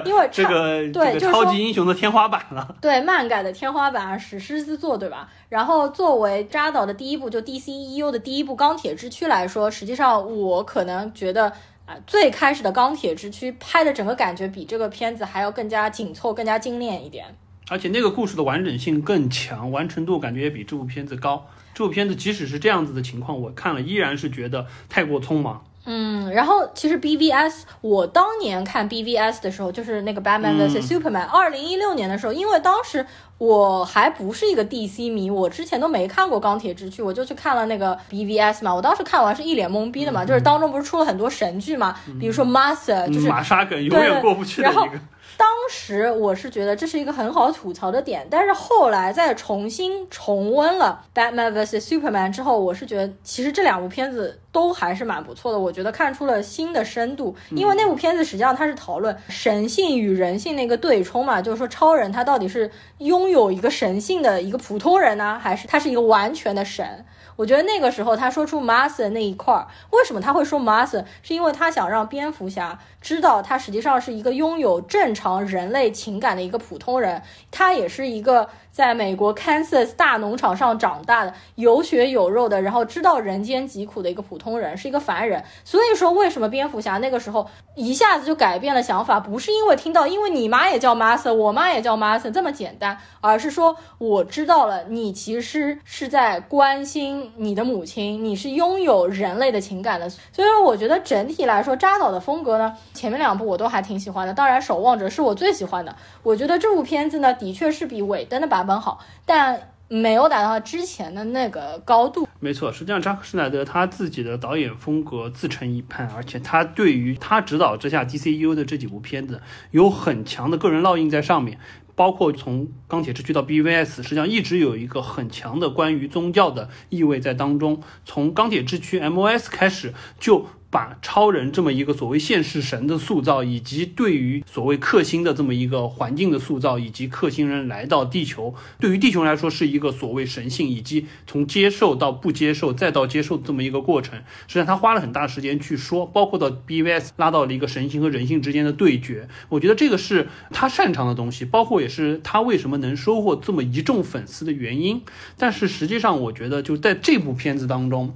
[0.06, 5.30] 因为这个对超级英雄的天花板了，对漫改的天花板，史诗之作，对吧？
[5.50, 11.54] 然后作为扎导的第一部，就 DCEU 的第一部《钢铁之躯》来说，实际上我可能觉得
[11.86, 17.26] 啊，最开始的《钢铁之躯》拍的整个感觉比这个片子还要更加紧凑、更加精炼一点，
[17.70, 21.48] 而且那个故事的完整性更强，完成度感觉也比这部片子高。
[21.74, 25.64] 这部片子即使是这样子的情况，我看了依然是觉得太过匆忙。
[25.90, 33.06] 嗯，然后其实 BVS，我当年看 BVS 的时候，就是那个 Batman vs Superman，二零一六年的时候，因为当时
[33.38, 38.76] 我还不是一个 DC 迷，我之前都没看过钢铁之躯，我就去看了那个 BVS 嘛。
[38.76, 45.00] 我当时看完是一脸懵逼的嘛，就是当中不是出了很多神剧嘛，比如说 Master，就是玛莎梗永远过不去的一个。
[45.38, 55.60] 当时我是觉得这是一个很好吐槽的点，但是后来再重新重温了《Batman vs Superman》之后，我是觉得其实这两部片子都还是蛮不错的。
[55.60, 67.06] 我觉得看出了新的深度，因为那部片子实际上它是讨论神性与人性的一个对冲嘛，就是说超人他到底是拥有一个神性的一个普通人呢，还是他是一个完全的神？
[67.38, 71.06] 我觉得那个时候他说出 Martha 那一块儿，为什么他会说 Martha？
[71.24, 78.50] 是因为他想让蝙蝠侠知道他实际上是一个拥有正常人类情感的一个普通人，他也是一个。
[78.78, 85.44] 在美国 Kansas 大农场上长大的有血有肉的，然后知道人间疾苦的一个普通人，是一个凡人。
[85.64, 89.20] 所以说，为什么蝙蝠侠那个时候一下子就改变了想法？
[89.20, 100.08] 不是因为听到，因为你妈也叫 Martha，我妈也叫 Martha 这么简单，而是说我知道了，你其实是在关心你的母亲，你是拥有人类的情感的。
[100.08, 104.36] 所以说，我觉得整体来说，扎导的风格呢，前面两部我都还挺喜欢的。
[104.36, 105.96] 当然，守望者是我最喜欢的。
[106.22, 108.67] 我觉得这部片子呢，的确是比尾灯的版。
[108.68, 112.28] 很好，但没有达到之前的那个高度。
[112.40, 121.58] 没错，实际上扎克施奈德他自己的导演风格自成一派，而且他对于他指导之下 DCU 的这几部片子有很强的个人烙印在上面，
[121.96, 127.82] 包括从钢铁之躯到 BVS，实际上一直有一个很强的关于宗教的意味在当中。
[128.06, 130.48] 从钢铁之躯 MOS 开始就。
[130.70, 144.20] 把超人这么一个所谓现世神的塑造，以及对于所谓克星的这么一个环境的塑造，以及克星人来到地球，对于地球来说是一个所谓神性，以及从接受到不接受再到接受这么一个过程。
[144.48, 149.30] 实际上他花了很大时间去说，包括到 BVS 拉到了一个神性和人性之间的对决。
[149.50, 155.02] 我觉得这个是他擅长的东西，包括也是他为什么能收获这么一众粉丝的原因。
[155.38, 158.14] 但是实际上，我觉得就在这部片子当中。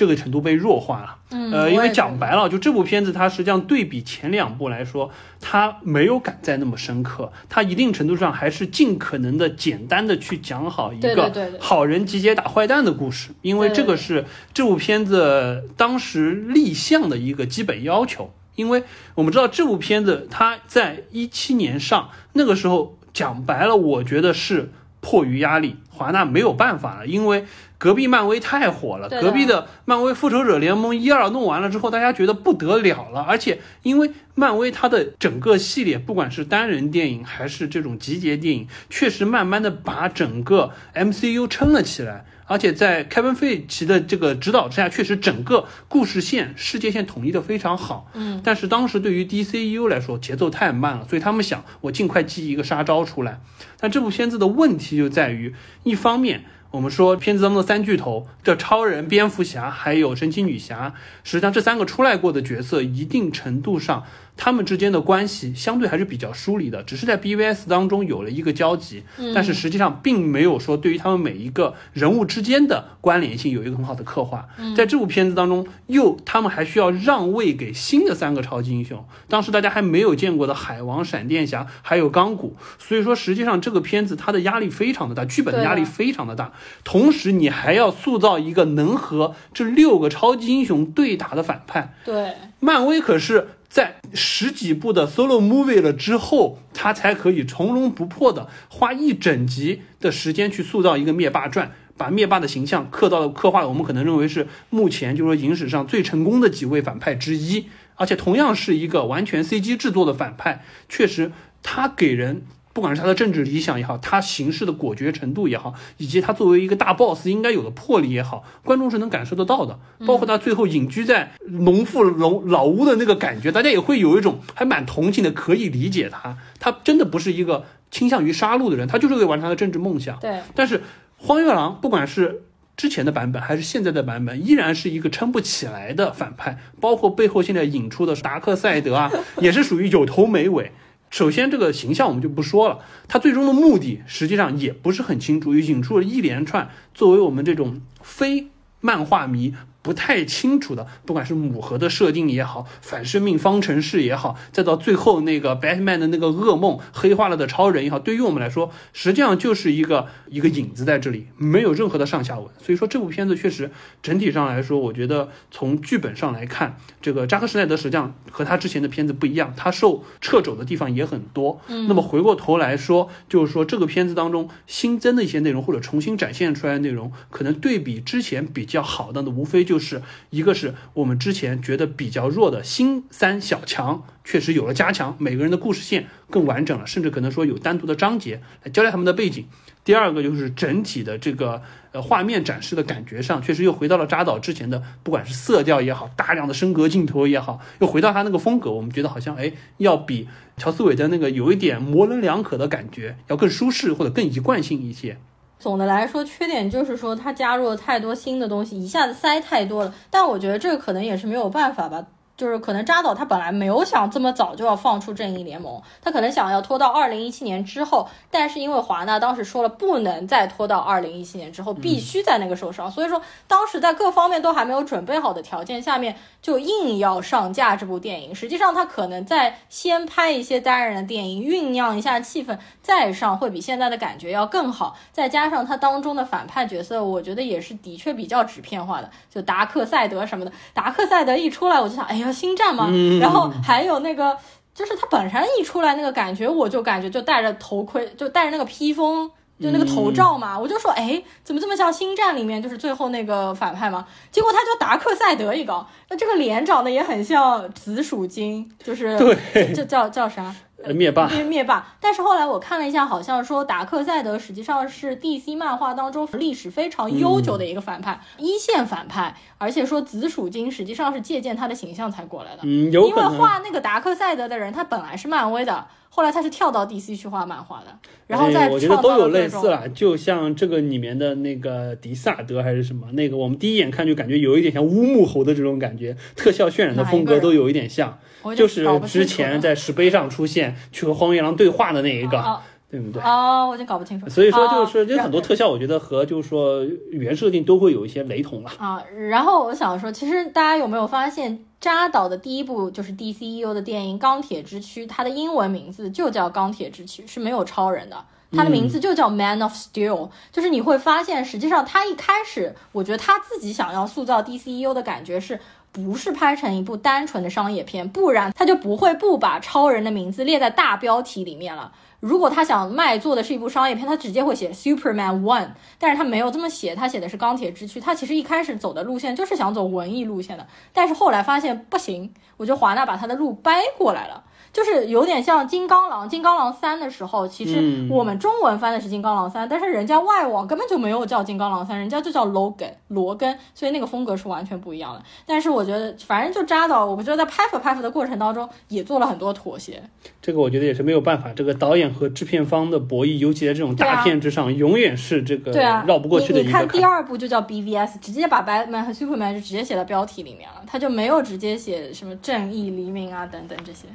[0.00, 5.10] 这个程度被弱化了，嗯呃，因为讲白了，就这部片子它实际上对比前两部来说，
[5.42, 18.84] 它没有赶在那么深刻，它一定程度上还是尽可能的简单的去讲好一个好人集结打坏蛋的故事，因为这个是这部片子当时立项的一个基本要求，因为
[19.16, 25.76] 我们知道这部片子它在一七年上，那个时候讲白了，我觉得是迫于压力。
[25.90, 27.44] 华纳没有办法了，因为
[27.80, 42.26] 隔壁漫威太火了，隔壁的漫威复仇者联盟一二弄完了之后，大家觉得不得了了，而且因为漫威它的整个系列，不管是单人电影还是这种集结电影，确实慢慢的把整个 MCU 撑了起来。
[42.44, 48.10] 而且在凯文·费奇的这个指导之下，确实整个故事线、世界线统一的非常好。
[48.12, 53.40] 嗯，但是当时对于 DCEU 来说，节奏太慢了，所以他们想我尽快记一个杀招出来。
[53.78, 64.04] 但这部片子的问题就在于，一方面我们说片子当中的三巨头，这超人、蝙蝠侠还有神奇女侠，实际上这三个出来过的角色，一定程度上
[64.42, 69.02] 他们之间的关系相对还是比较疏离的，只是在 BVS 当中有了一个交集，
[69.34, 74.48] 但是实际上并没有说对于他们每一个人物之间的关联性有一个很好的刻画。
[74.74, 91.94] 在这部片子当中，又他们还需要让位给新的三个超级英雄，当时大家还没有见过的海王、闪电侠还有钢骨，所以说实际上这个片子它的压力非常的大，剧本的压力非常的大，同时你还要塑造一个能和这六个超级英雄对打的反派。
[92.06, 101.72] 对，漫威可是在十几部的 solo movie 了之后，他才可以从容不迫的花一整集的时间去塑造一个灭霸传。
[101.96, 111.30] 把灭霸的形象刻到了刻画了，我们可能认为是目前就是说影史上最成功的几位反派之一，而且同样是一个完全 CG 制作的反派，确实
[111.62, 119.78] 他给人不管是他的政治理想也好，他行事的果决程度也好，以及他作为一个大 boss 应该有的魄力也好，观众是能感受得到的。
[120.06, 126.38] 包括他最后隐居在农妇老老屋的那个感觉，大家也会有一种还蛮同情的，可以理解他。
[126.60, 130.18] 他真的不是一个倾向于杀戮的人，他就是为了完成他的政治梦想。
[130.20, 130.82] 对，但是
[131.16, 132.42] 荒月狼不管是
[132.76, 136.58] 之前的版本还是现在的版本，依然是一个撑不起来的反派。
[136.80, 139.10] 包括背后现在引出的达克赛德啊，
[139.42, 140.70] 也是属于有头没尾。
[141.10, 148.46] 首先，这个形象我们就不说了，他最终的目的实际上也不是很清楚，引出了一连串作为我们这种非
[148.80, 162.48] 漫画迷不太清楚的，不管是母盒的设定也好，反生命方程式也好，再到最后那个 Batman 的那个噩梦黑化了的超人也好，对于我们来说，实际上就是一个一个影子在这里，没有任何的上下文。
[162.62, 163.70] 所以说这部片子确实
[164.02, 171.60] 整体上来说，我觉得从剧本上来看，这个扎克施奈德实际上和他之前的片子不一样，他受掣肘的地方也很多。
[171.68, 189.46] 嗯，那么回过头来说，就是说这个片子当中新增的一些内容或者重新展现出来的内容，可能对比之前比较好的，那无非就是一个是我们之前觉得比较弱的新三小强，确实有了加强，每个人的故事线更完整了，甚至可能说有单独的章节来交代他们的背景。
[189.84, 205.16] 第二个就是整体的这个呃画面展示的感觉上，确实又回到了扎导之前的，不管是色调也好，大量的升格镜头也好，又回到他那个风格，我们觉得好像哎要比乔斯韦的那个有一点模棱两可的感觉要更舒适或者更一贯性一些。
[205.60, 209.94] 总的来说，缺点就是说它加入了太多新的东西，一下子塞太多了。
[210.10, 212.06] 但我觉得这个可能也是没有办法吧。
[212.40, 228.34] 就是可能扎导他本来没有想这么早就要放出正义联盟，他可能想要拖到二零一七年之后，但是因为华纳当时说了不能再拖到二零一七年之后，必须在那个时候上，所以说当时在各方面都还没有准备好的条件下面，就硬要上架这部电影。
[228.34, 234.96] 实际上他可能在先拍一些单人的电影，酝酿一下气氛，再上会比现在的感觉要更好。
[235.12, 240.50] 再加上他当中的反派角色，我觉得也是的确比较纸片化的，就达克赛德什么的。
[240.72, 242.29] 达克赛德一出来，我就想，哎呀。
[242.32, 242.90] 星战嘛，
[243.20, 244.36] 然后还有那个，
[244.74, 254.06] 就是他本身一出来那个感觉，我就感觉就戴着头盔，就戴着那个披风，就那个头罩嘛，我就说，哎，怎么这么像星战里面就是最后那个反派嘛？
[254.30, 260.54] 结果他就达克赛德一个，那这个脸长得也很像紫薯精，就是对，这叫叫啥？
[260.82, 261.86] 呃，灭霸，灭灭霸。
[262.00, 269.34] 但是后来我看了一下，好像说达克赛德实际上是 DC 漫画当中历史非常悠久的一个反派，嗯、一线反派。
[269.58, 272.60] 而且说紫薯精实际上是借鉴他的形象才过来的。
[272.62, 279.88] 嗯，有因为画那个达克赛德的人，他本来是漫威的，后来他是跳到 DC 去画漫画的，然后再、哎、我觉得都有类似了。
[279.88, 288.18] 就像这个里面的那个迪萨德还是什么，那个我们第一眼看就感觉有一点像乌木猴的这种感觉，特效渲染的风格都有一点像。
[288.56, 292.58] 就是之前在石碑上出现去和荒原狼对话的那一个，哦、
[292.90, 293.22] 对不对？
[293.22, 294.28] 哦，我已经搞不清楚。
[294.28, 299.00] 所以说就是，就哦、很多特效，我觉得和就是说原设定都会有一些雷同了啊。
[299.30, 308.16] 然后我想说，其实大家有没有发现，扎导的第一部就是 DCEU 的电影《钢铁之躯》，它的英文名字就叫《钢铁之躯》，是没有超人的。
[308.52, 315.60] 他的名字就叫 Man of Steel，就是你会发现，实际上他一开始，我觉得他自己想要塑造 DCEU 的感觉是。
[315.92, 321.90] 不是拍成一部单纯的商业片，不然他就不会不把超人的名字列在大标题里面了。
[322.20, 327.98] 如果他想卖做的是一部商业片，他直接会写 Superman One，但是他没有这么写，他写的是钢铁之躯。
[327.98, 334.44] 他其实一开始走的路线就是想走文艺路线的，但是后来发现不行，我觉得华纳把他的路掰过来了。
[334.72, 345.22] 就是有点像金刚狼，金刚狼三的时候，其实我们中文翻的是金刚狼三，但是人家外网根本就没有叫金刚狼三，人家就叫 Logan 罗根，所以那个风格是完全不一样的。
[345.44, 350.02] 但是我觉得，反正就扎导，我觉得在拍摄拍摄的过程当中也做了很多妥协。
[350.40, 355.72] 这个我觉得也是没有办法，这个导演和制片方的博弈，尤其在这种大片之上，永远是这个
[356.06, 356.68] 绕不过去的一个。
[356.68, 364.06] 你看第二部就叫 BVS，直接把 Batman 和 Superman 就直接写到标题里面了，他就没有直接写什么正义黎明啊等等这些。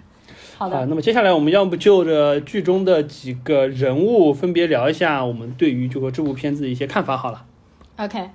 [0.57, 7.45] 好的，那么接下来我们要不就着剧中的几个人物分别聊一下我们对于就说这部片子的一些看法好了。
[7.97, 8.29] OK，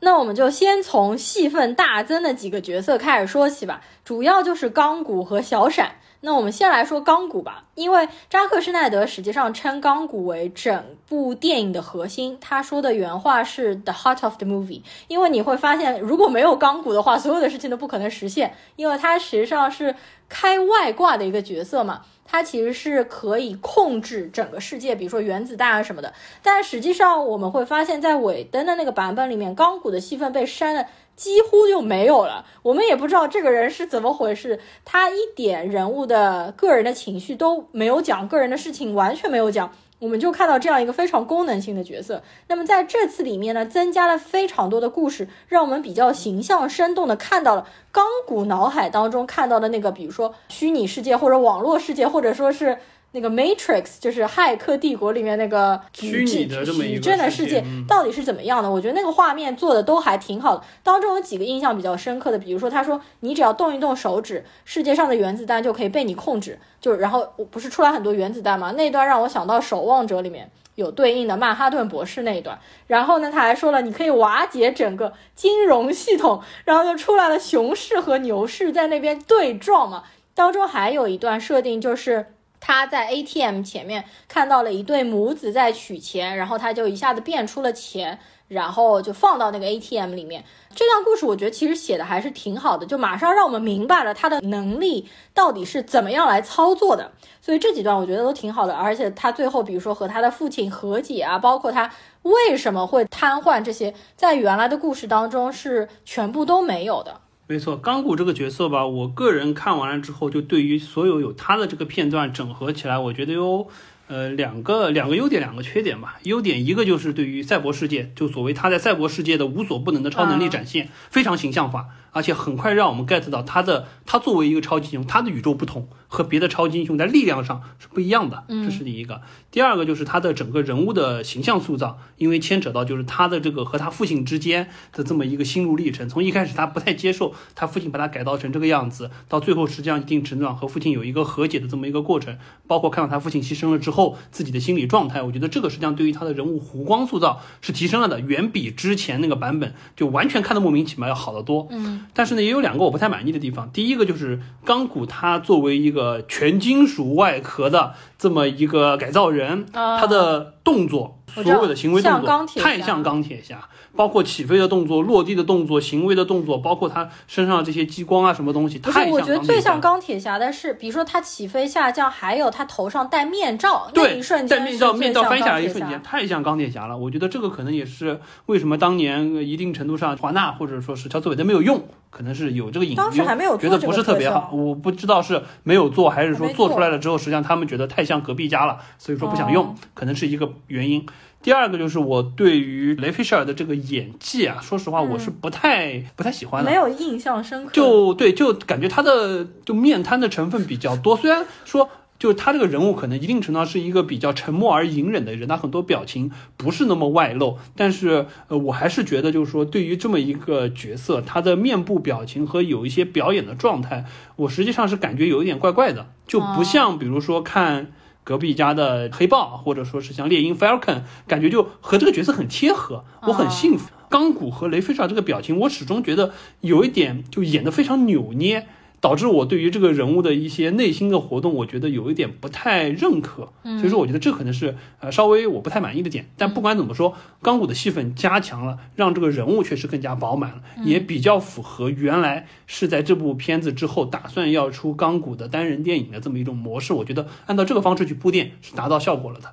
[0.00, 5.96] 那我们就先从戏份大增的几个角色开始说起吧，主要就是钢骨和小闪。
[6.24, 12.38] 那我们先来说钢骨吧，因为扎克施奈德实际上称钢骨为整部电影的核心。
[12.40, 19.92] 他说的原话是 “the heart of the movie”，因为你会发现，如果没有钢骨的话，所有的事情都不可能实现，因为它实际上是
[20.32, 26.14] 开外挂的一个角色嘛，他其实是可以控制整个世界，比如说原子弹啊什么的。
[26.42, 30.86] 但实际上我们会发现，在尾灯的那个版本里面，钢骨的戏份被删的。
[31.14, 39.70] 几乎就没有了，我们也不知道这个人是怎么回事，他一点人物的个人的情绪都没有讲，个人的事情完全没有讲，
[40.02, 42.24] 我们就看到这样一个非常功能性的角色。
[42.48, 52.78] 那么在这次里面呢，增加了非常多的故事，让我们比较形象生动的看到了钢骨脑海当中看到的那个，比如说虚拟世界或者网络世界，或者说是。
[53.14, 58.70] 那个 Matrix 就是《骇客帝国》里面那个矩阵的矩阵的世界到底是怎么样的？
[58.70, 60.64] 我觉得那个画面做的都还挺好的。
[60.82, 66.58] 当中有几个印象比较深刻的，比如说他说你只要动一动手指，世界上的原子弹就可以被你控制。
[66.80, 68.72] 就然后不是出来很多原子弹嘛？
[68.72, 72.58] 那段让我想到《守望者》里面有对应的曼哈顿博士那一段。
[72.86, 80.04] 然后呢，他还说了你可以瓦解整个金融系统，然后就出来了熊市和牛市在那边对撞嘛。
[80.32, 82.28] 当中还有一段设定就是。
[82.64, 90.44] 他在 ATM 前面看到了一对母子在取钱，然后他就一下子变出了钱，然后就放到那个 ATM 里面。
[90.72, 97.10] 这段故事我觉得其实写的还是挺好的，就马上让我们明白了他的能力到底是怎么样来操作的。
[97.40, 101.92] 所以这几段我觉得都挺好的，而且他最后比如说和他的父亲和解啊，包括他
[102.22, 107.21] 为什么会瘫痪这些，在原来的故事当中是全部都没有的。
[107.52, 113.68] 没错，钢骨这个角色吧，我个人看完了之后，就对于所有有他的这个片段整合起来，我觉得有，
[114.06, 116.16] 呃，两个两个优点，两个缺点吧。
[116.22, 125.86] 优点一个就是对于赛博世界，就所谓他在赛博世界的无所不能的超能力展现，非常形象化，而且很快让我们 get 到他的他作为一个超级英雄，他的与众不同。
[126.12, 129.22] 和别的超级英雄在力量上是不一样的，这是第一个。
[129.50, 136.06] 第二个就是他的整个人物的形象塑造，因为牵扯到就是他的这个和他父亲之间的这么一个心路历程。
[136.06, 142.36] 从一开始他不太接受他父亲把他改造成这个样子，到最后实际上一定程度上和父亲有一个和解的这么一个过程。
[142.66, 151.66] 包括看到他父亲牺牲了之后自己的心理状态，我觉得这个实际上对于他的人物弧光塑造是提升了的，远比之前那个版本就完全看得莫名其妙要好得多。
[151.70, 153.70] 嗯，但是呢，也有两个我不太满意的地方。
[153.72, 163.68] 第一个就是钢骨他作为一个呃，全金属外壳的这么一个改造人，他的动作，所有的行为动作太像钢铁侠。
[163.94, 176.96] 包括起飞的动作、落地的动作、行为的动作，包括他身上这些激光啊，什么东西，太像我觉得最像钢铁侠的是，比如说他起飞下降，还有他头上戴面罩那一瞬间，戴面罩，面罩翻下来一瞬间，太像钢铁侠了。
[176.96, 184.50] 我觉得这个可能也是为什么当年一定程度上华纳或者说是乔斯韦德没有用，可能是有这个隐当时还没有觉得不是特别好。
[184.52, 191.06] 我不知道是没有做，还是说做出来了之后，实际上他们觉得太像隔壁家了，所以说不想用，可能是一个原因。
[191.42, 197.72] 第二个就是我对于雷菲舍尔的这个演技啊，说实话我是不太不太喜欢的，没有印象深刻。
[197.72, 201.16] 就对，就感觉他的就面瘫的成分比较多。
[201.16, 201.88] 虽然说，
[202.22, 207.58] 就是他这个人物可能一定程度上是一个比较沉默而隐忍的人，他很多表情不是那么外露。
[207.74, 214.04] 但是，呃，我还是觉得，就是说，对于这么一个角色，他的面部表情和有一些表演的状态，
[214.36, 217.90] 我实际上是感觉有一点怪怪的，就不像比如说看。
[218.24, 223.90] 隔壁家的黑豹，或者说是像猎鹰 Falcon，感觉就和这个角色很贴合，我很幸福。
[224.08, 228.68] 钢骨和雷菲尔这个表情，我始终觉得有一点就演得非常扭捏。
[229.02, 233.52] 导致我对于这个人物的一些内心的活动，我觉得有一点不太认可。
[233.64, 236.30] 所以说，我觉得这可能是呃稍微我不太满意的点。
[236.36, 246.92] 但不管怎么说，钢骨的戏份加强了，让这个人物确实更加饱满了，也比较符合原来是在这部片子之后打算要出钢骨的单人电影的这么一种模式。
[246.92, 249.52] 我觉得按照这个方式去铺垫，是达到效果了的。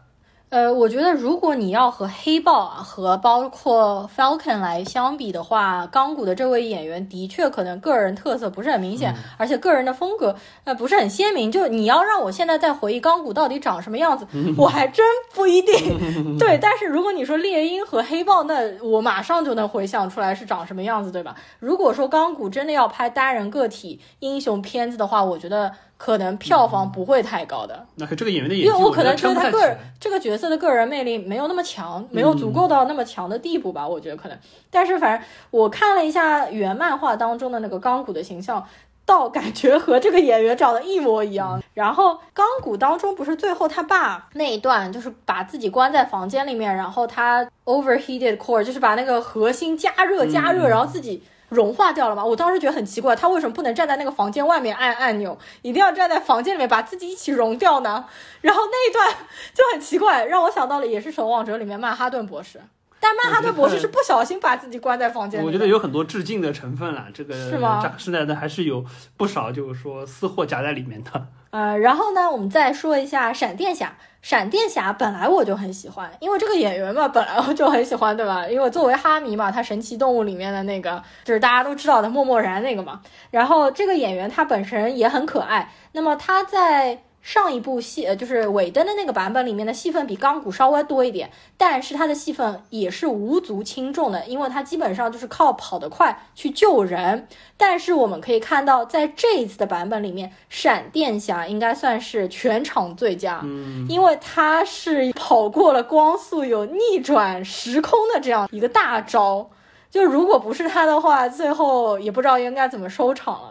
[0.50, 11.52] 呃，我觉得如果你要和黑豹啊和包括 Falcon 来相比的话，钢骨的这位演员的确可能个人特色不是很明显，而且个人的风格呃不是很鲜明。
[11.52, 14.26] 就你要让我现在再回忆钢骨到底长什么样子，
[14.58, 15.76] 我还真不一定。
[16.39, 21.36] 对，但是如果你说猎鹰和黑豹，那我马上就能回想出来是长什么样子，对吧？
[21.60, 25.72] 如果说钢骨真的要拍单人个体英雄片子的话，我觉得。
[26.00, 34.38] 可能票房不会太高的，那这个演员的演技，因为我可能觉得他个人这个角色的个人魅力没有那么强，没有足够到那么强的地步吧，我觉得可能。
[34.72, 38.66] 但是反正我看了一下原漫画当中的那个钢骨的形象，
[39.06, 41.62] 倒感觉和这个演员长得一模一样。
[41.74, 51.22] 然后钢骨当中不是最后他爸那一段，就是把自己关在房间里面，然后他 overheated core，就是把那个核心加热加热，然后自己。
[51.50, 52.24] 融化掉了吗？
[52.24, 58.06] 我当时觉得很奇怪，他为什么不能站在那个房间外面按按钮，一定要站在房间里面把自己一起融掉呢？
[58.41, 59.12] 然后那一段
[59.54, 62.62] 就很奇怪，让我想到了也是《守望者》里面曼哈顿博士，
[63.00, 65.45] 但曼哈顿博士是不小心把自己关在房间里。
[65.45, 67.82] 我觉得有很多致敬的成分了，这个是吗？
[67.82, 68.86] 展示的还是有
[69.18, 71.28] 不少，就是说私货夹在里面的。
[71.52, 73.95] 呃，然后呢，我们再说一下闪电侠。
[74.22, 78.45] 闪电侠本来我就很喜欢，因为这个演员嘛，本来我就很喜欢，对吧？
[78.47, 83.00] 因为作为哈迷嘛，他神奇动物里面的那个就是大家都知道的默默然那个嘛。
[83.32, 87.00] 然后这个演员他本身也很可爱，那么他在。
[87.22, 97.28] 上一部戏，呃，就是尾灯的那个版本里面的戏份比钢骨稍微多一点，但是他的戏份也是无足轻重的，因为他基本上就是靠跑得快去救人。
[97.58, 109.50] 但是我们可以看到，在这一次的版本里面，闪电侠应该算是全场最佳，嗯，因为他是跑过了光速，有逆转时空的这样一个大招，
[109.92, 113.49] 就如果不是他的话，最后也不知道应该怎么收场了。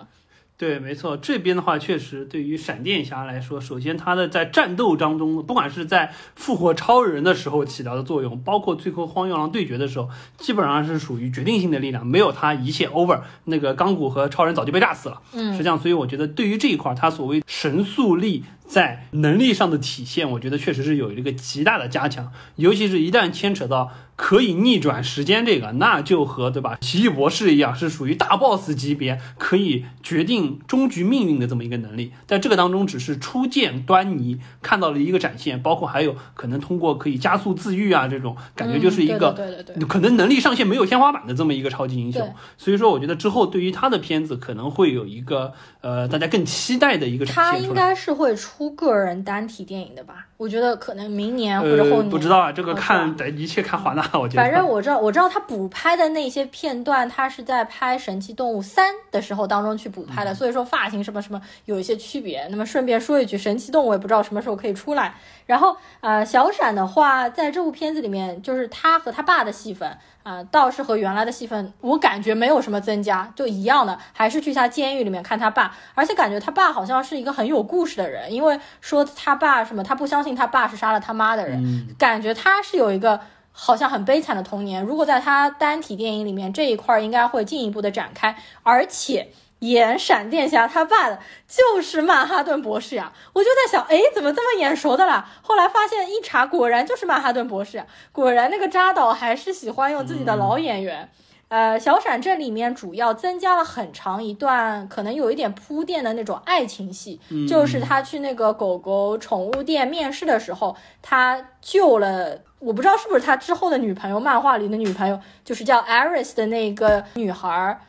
[0.58, 15.22] 对，没错，这边的话确实对于闪电侠来说，首先他的在战斗当中，不管是在复活超人的时候起到的作用，包括最后荒原狼对决的时候，基本上是属于决定性的力量，没有他一切 over，那个钢骨和超人早就被炸死了。
[15.32, 18.44] 嗯，实际上，所以我觉得对于这一块，他所谓神速力。
[18.68, 32.12] 在能力上的体现，我觉得确实是有一个极大的加强，尤其是一旦牵扯到可以逆转时间这个，那就和对吧奇异博士一样，是属于大 boss 级别，可以决定终局命运的这么一个能力。
[32.26, 42.34] 在这个当中，只是初见端倪，看到了一个展现，包括还有可能通过可以加速自愈啊这种感觉，就是一个对对对，可能能力上限没有天花板的这么一个超级英雄。
[42.58, 48.57] 所以说，我觉得之后对于他的片子可能会有一个呃大家更期待的一个展现他应该是会出。
[48.58, 54.42] 出个人单体电影的吧，我觉得可能明年或者后年，不知道啊，这个看得一切看华纳，我觉得。
[54.42, 62.46] 反正我知道，我知道他补拍的那些片段，他是在拍《神奇动物三》的时候当中去补拍的，所以说发型什么什么有一些区别。
[62.52, 65.12] 那么顺便说一句，《神奇动物》也不知道什么时候可以出来。
[65.44, 69.98] 然后呃，小闪的话，在这部片子里面，就是他和他爸的戏份。
[70.24, 83.20] 啊，倒是和原来的戏份，我感觉没有什么增加，就一样的，还是去他监狱里面看他爸，而且感觉他爸好像是一个很有故事的人，因为说他爸什么，他不相信他爸是杀了他妈的人，感觉他是有一个
[83.52, 84.82] 好像很悲惨的童年。
[84.82, 89.28] 如果在他单体电影里面这一块，应该会进一步的展开，而且。
[89.60, 91.18] 演闪电侠他爸的
[91.48, 95.28] 就是曼哈顿博士呀，我就在想，哎，怎么这么眼熟的啦？
[95.42, 97.84] 后来发现一查，果然就是曼哈顿博士。
[98.12, 101.10] 果然那个扎导还是喜欢用自己的老演员。
[101.48, 107.18] 呃，小闪这里面主要增加了很长一段，可能有一点铺垫的那种爱情戏，
[107.48, 117.80] 就是他去那个狗狗宠物店面试的时候，他救了，我不知道是不是他之后的女朋友，漫画里的女朋友，就是叫 Iris 的那个女孩。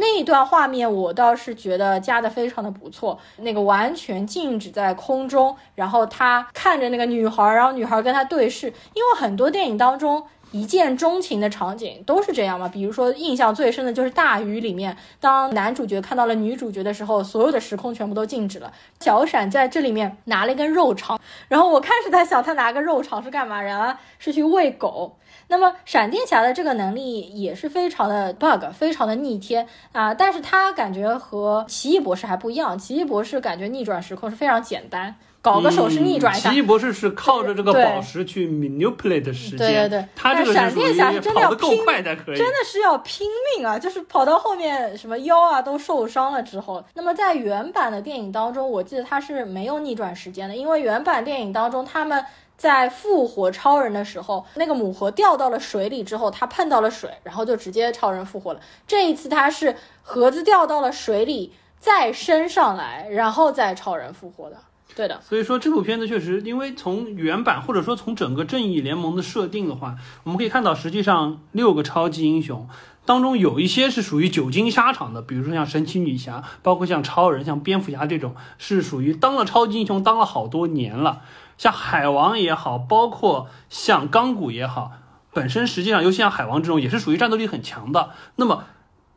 [0.00, 18.72] 那一段画面我倒是觉得加的非常的不错，那个完全静止在空中，然后他看着那个女孩，然后女孩跟他对视，因为很多电影当中一见钟情的场景都是这样嘛，比如说印象最深的就是《大鱼》里面，当男主角看到了女主角的时候，所有的时空全部都静止了。
[19.00, 23.62] 小闪在这里面拿了一根肉肠，然后我开始在想他拿个肉肠是干嘛？
[23.62, 25.16] 原来是去喂狗。
[25.50, 30.12] 那么闪电侠的这个能力也是非常的 bug，非常的逆天啊！
[30.12, 36.50] 但是他感觉和奇异博士还不一样，奇异博士感觉逆转时空是非常简单，搞个手势逆转一下。
[36.50, 42.36] 奇异博士是靠着这个宝石去 manipulate 时间，对对对他这个但闪电侠是真的要够拼快才可以。
[42.36, 43.78] 真的是要拼命啊！
[43.78, 52.24] 就是跑到后面什么腰啊都受伤了之后，那么在原版的电影当中，我记得他是没有逆转时间的，因为原版电影当中他们。
[52.58, 58.58] 在复活超人的时候，那个母盒掉到了水里之后，他碰到了水，然后就直接超人复活了。
[58.84, 64.56] 这一次他是盒子掉到了水里，再升上来，然后再超人复活的。
[64.98, 69.94] 对的，所以说这部片子确实，因为从原版或者说从整个正义联盟的设定的话，
[70.24, 72.68] 我们可以看到，实际上六个超级英雄
[73.04, 81.22] 当中有一些是属于久经沙场的，比如说像神奇女侠，包括像超人、像蝙蝠侠这种，是属于当了超级英雄当了好多年了。
[81.56, 84.90] 像海王也好，包括像钢骨也好，
[85.32, 88.10] 本身实际上，尤其像海王这种，也是属于战斗力很强的。
[88.34, 88.64] 那么。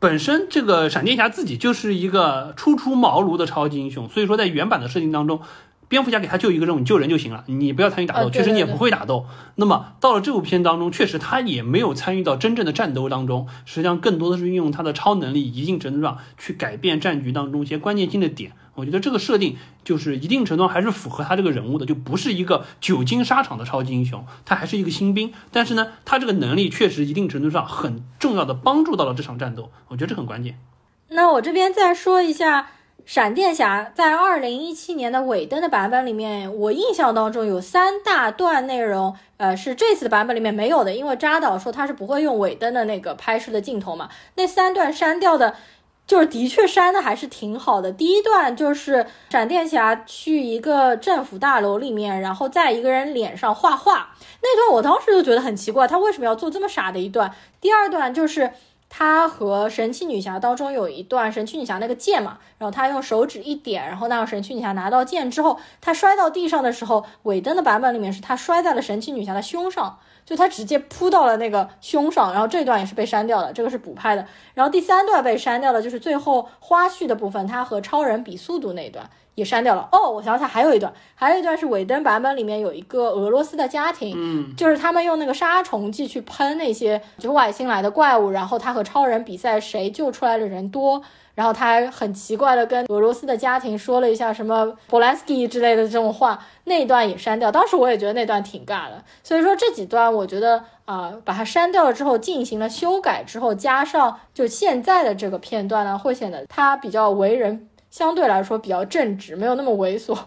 [0.02, 5.38] 本身这个闪电侠自己就是一个初出茅庐的超级英雄，所以说在原版的设定当中，
[5.92, 9.26] 蝙蝠侠给他就一个任务，你救人就行了，你不要参与打斗，确实你也不会打斗。
[9.56, 18.52] 那么到了这部片当中，确实他也没有参与到真正的战斗当中，实际上更多的是运用他的超能力，一定程度上去改变战局当中一些关键性的点。
[18.74, 25.34] 我觉得这个设定就是一定程度上还是符合他这个人物的，就不是一个久经沙场的超级英雄，他还是一个新兵。
[25.50, 30.58] 但是呢，他这个能力确实一定程度上很重要的帮助到了这场战斗，我觉得这很关键。
[31.10, 32.70] 那我这边再说一下，
[33.04, 45.54] 闪电侠在二零一七年的尾灯的版本里面，我印象当中有三大段内容，呃，是这次的版本里面没有的，因为扎导说他是不会用尾灯的那个拍摄的镜头嘛，那三段删掉的。
[46.04, 47.90] 就是的确删的还是挺好的。
[47.92, 54.10] 第一段就是闪电侠去一个政府大楼里面，然后在一个人脸上画画，
[54.42, 57.32] 那段我当时就觉得很奇怪，他为什么要做这么傻的一段？
[57.60, 58.50] 第二段就是
[58.94, 74.26] 他和神奇女侠当中有一段，神奇女侠那个剑嘛，然后他用手指一点，然后让神奇女侠拿到剑之后，他摔到地上的时候，尾灯的版本里面是他摔在了神奇女侠的胸上，就他直接扑到了那个胸上，然后这段也是被删掉的，这个是补拍的。
[74.52, 79.88] 然后第三段被删掉的就是最后花絮的部分，他和超人比速度那一段也删掉了。
[79.92, 91.02] 哦，我想起来还有一段，还有一段是尾灯版本里面有一个俄罗斯的家庭，嗯，就是他们用那个杀虫剂去喷那些就是外星来的怪物，然后他和超人比赛谁救出来的人多。
[91.34, 97.50] 然后他还很奇怪的跟俄罗斯的家庭说了一下什么 Polanski 之类的这种话，那一段也删掉。
[97.50, 110.18] 当时我也觉得那段挺尬的，所以说这几段我觉得啊、呃把它删掉了之后进行了修改之后，加上就现在的这个片段呢，会显得他比较为人相对来说比较正直，没有那么猥琐。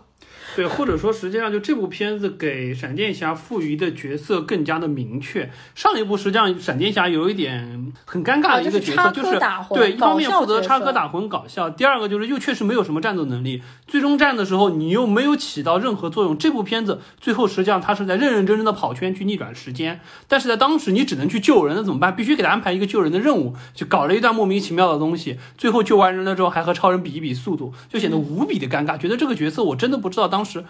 [0.56, 5.50] 对，或者说实际上就这部片子给闪电侠赋予的角色更加的明确。
[5.74, 9.40] 上一部实际上闪电侠有一点很尴尬的一个角色，啊就就是
[9.74, 13.62] 对，一方面负责插科打诨搞笑，第二个就是又确实没有什么战斗能力。
[13.88, 16.38] 最终战的时候你又没有起到任何作用。
[16.38, 22.16] 这部片子最后实际上他是在认认真真的跑圈去逆转时间，但是在当时你只能去救人，那怎么办？
[22.16, 25.38] 必须给他安排一个救人的任务，就搞了一段莫名其妙的东西。
[25.58, 28.98] 最后救完人了之后，还和超人比一比速度，就显得无比的尴尬。
[28.98, 30.66] 觉得这个角色我真的不知道当时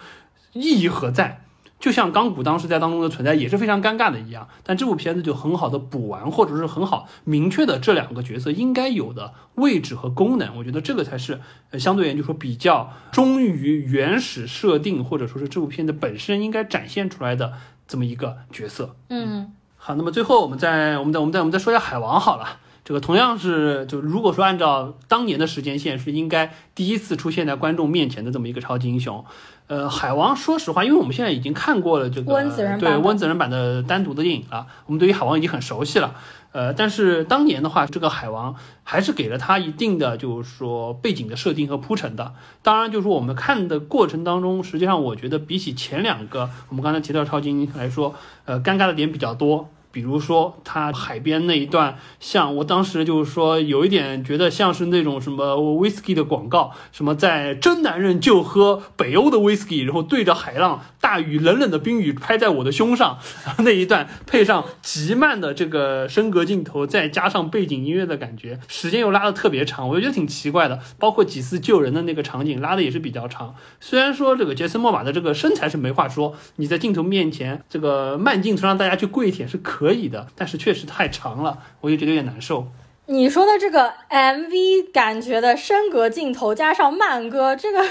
[0.52, 1.42] 意义何在。
[1.78, 11.38] 就像钢骨当时在当中的存在也是非常尴尬的一样，但这部片子就很好的补完，或者是很好明确的这两个角色应该有的位置和功能，我觉得这个才是
[11.70, 17.52] 呃相对而言就说比较忠于原始设定，或者说是这部片子本身应该展现出来的
[17.86, 18.96] 这么一个角色。
[19.10, 22.60] 嗯，好，那么最后我们再我们再我们再我们再说一下海王好了。
[22.86, 29.24] 这个同样是，就如果说按照当年的时间线，是应该第一次出现在观众面前的这么一个超级英雄。
[29.66, 36.14] 呃，海王，说实话，因为我们现在已经看过了这个温子仁对温子仁版的单独的电影了，我们对于海王已经很熟悉了。
[36.52, 42.34] 呃，但是当年的话，这个海王还是给了他一定的，就是说背景的设定和铺陈的。
[42.62, 48.14] 当然，就是说我们看的过程当中，实际上我觉得比起前两个我们刚才提到超级英雄来说，
[48.44, 49.68] 呃，尴尬的点比较多。
[49.96, 63.18] 比如说他海边那一段，像我当时就是说有一点觉得像是那种什么 whisky 的广告，什么在真男人就喝北欧的 whisky，然后对着海浪、大雨、冷冷的冰雨拍在我的胸上，
[63.60, 70.78] 那一段配上极慢的这个升格镜头，再加上背景音乐的感觉，时间又拉的特别长，我就觉得挺奇怪的。
[70.98, 73.54] 包括几次救人的那个场景拉的也是比较长。
[73.80, 82.66] 虽然说这个杰森·莫玛的这个身材是没话说，你在镜头面前这个慢镜头让大家去跪舔是可可以的，但是确实太长了，我就觉得有点难受。
[83.08, 87.86] 你说的这个 MV 感觉的升格镜头加上慢歌，这个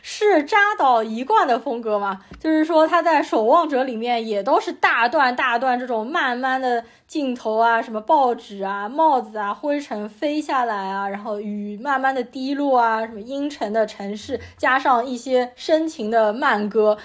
[0.00, 2.20] 是扎导一贯的风格吗？
[2.38, 16.96] 就是说他在《守望者》里面也都是大段大段这种慢慢的镜头啊，什么报纸啊、帽子啊、灰尘飞下来啊，然后雨慢慢的滴落啊，什么阴沉的城市，加上一些深情的慢歌。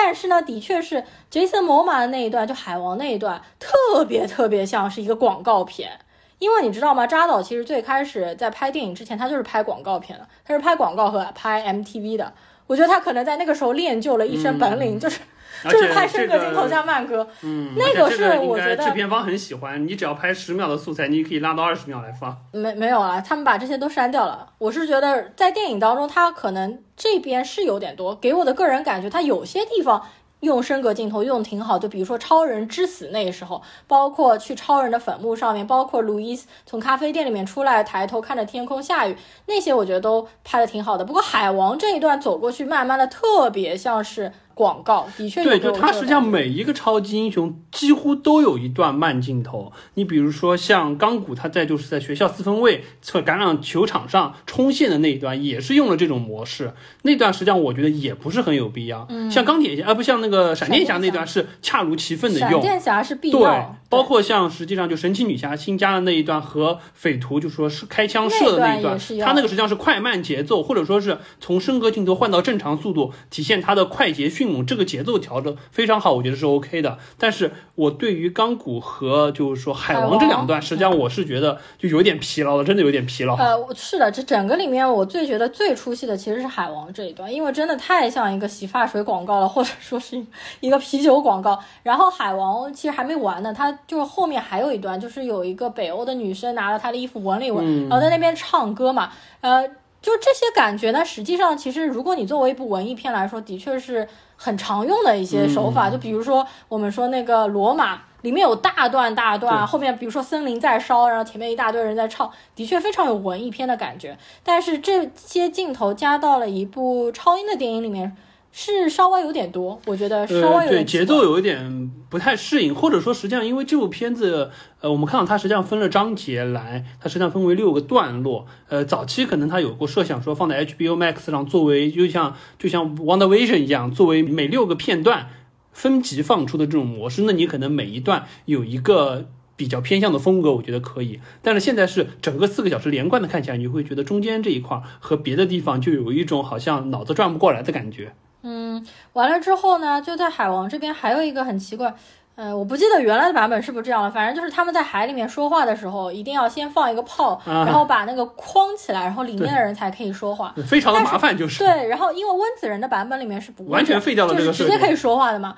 [0.00, 5.98] 但是呢，的确是杰森·摩玛的那一段，就海王那一段，特别特别像是一个广告片。
[6.38, 7.04] 因为你知道吗？
[7.04, 12.32] 扎导其实最开始在拍电影之前，他就是拍广告片的，他是拍广告和拍 MTV 的。
[12.68, 15.18] 我觉得他可能在那个时候练就了一身本领，就是
[15.64, 17.26] 就是拍申个镜头加慢歌。
[17.42, 19.84] 嗯，那个是我觉得制片方很喜欢。
[19.84, 22.36] 你只要拍十秒的素材，你可以拉到二十秒来放。
[22.52, 24.50] 没没有啊，他们把这些都删掉了。
[24.58, 30.06] 我是觉得在电影当中，他可能这边是有点多，给我的个人感觉，他有些地方。
[30.40, 39.16] 用升格镜头用挺好，就比如说超人之死那个时候，包括去超人的坟墓上面，包括路易斯从咖啡店里面出来，抬头看着天空下雨，
[39.46, 41.04] 那些我觉得都拍的挺好的。
[41.04, 44.32] 不过海王这一段走过去，慢慢的特别像是。
[44.58, 49.72] 广告的确对，就它实际上每一个超级英雄几乎都有一段慢镜头。
[49.94, 56.72] 你比如说像钢骨，他在就是在学校四分卫测橄榄球场上冲线的那一段，也是用了这种模式。
[57.02, 59.06] 那段实际上我觉得也不是很有必要。
[59.08, 62.50] 嗯，像钢铁侠，啊不像那个闪电侠那段是恰如其分的用。
[62.50, 63.38] 闪电侠是必要。
[63.38, 74.58] 对，包括像实际上就神奇女侠新加的那一段和匪徒就说是开枪射的那一段，他那个实际上是快慢节奏，或者说是从升格镜头换到正常速度，体现他的快捷迅猛。
[74.68, 76.98] 这个节奏调的非常好，我觉得是 OK 的。
[77.16, 83.34] 但是我对于钢骨和就是说海王这两段，实际上我是觉得就有点疲劳了，真的有点疲劳。
[83.36, 90.22] 呃，是的，这整个里面我最觉得最出戏的其实是海王这一段，因为真的太像一个洗发水广告了，或者说是
[90.60, 91.58] 一个啤酒广告。
[91.82, 99.10] 然后海王其实还没完呢，他就是后面还有一段，就是有一个北欧的女生拿了她的衣服闻了一闻，然后在那边唱歌嘛，
[99.40, 99.68] 呃。
[100.00, 105.90] 就这些感觉呢，实际上其实如果你作为一部文艺片来说，的确是很常用的一些手法。
[105.90, 114.16] 就比如说我们说那个罗马里面有大段大段，后面比如说森林在烧，然后前面一大堆人在唱，的确非常有文艺片的感觉。
[114.44, 118.16] 但是这些镜头加到了一部超英的电影里面。
[118.50, 128.46] 是稍微有点多，我觉得稍微有点对节奏有一点不太适应，或者说实际上因为这部片子，呃，我们看到它实际上分了章节来，它实际上分为六个段落。
[128.68, 135.28] 呃，早期可能它有过设想说放在 HBO Max 上作为就像就像 Wonder Vision 一样，作为每六个片段
[135.70, 141.20] 分级放出的这种模式，那你可能每一段有一个比较偏向的风格，我觉得可以。
[141.42, 148.14] 但是现在是整个四个小时连贯的看起来，你会觉得中间这一块和别的地方就有一种好像脑子转不过来的感觉。
[148.42, 148.84] 嗯，
[149.14, 151.92] 完了之后呢，就在海王这边还有一个很奇怪，
[152.36, 161.88] 呃，我不记得原来的版本是不是这样了，反正就是他们在海里面说话的时候，一定要先放一个炮，然后把那个框起来，然后里面的人才可以说话， 非常的麻烦，就是对。
[161.88, 165.56] 然后因为温子仁的版本里面是不完全废掉了这个直接可以说话的嘛。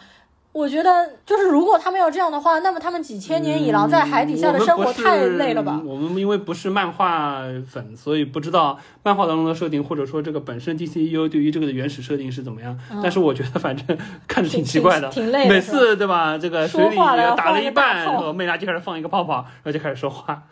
[0.52, 5.80] 我觉得就是，如果他们要这样的话，那么他们几千年以来在海底下的生活太累了吧？
[5.84, 12.76] 我们因为不是漫画粉，所以不知道漫画当中的设定，或者说这个本身 DCU 对于这个的原始设定是怎么样。
[13.00, 13.96] 但是我觉得反正
[14.26, 15.48] 看着挺奇怪的，挺累。
[15.48, 16.36] 每次对吧？
[16.36, 20.42] 这个水里打了一半，然后梅拉就开始放一个泡泡，然后就开始说话。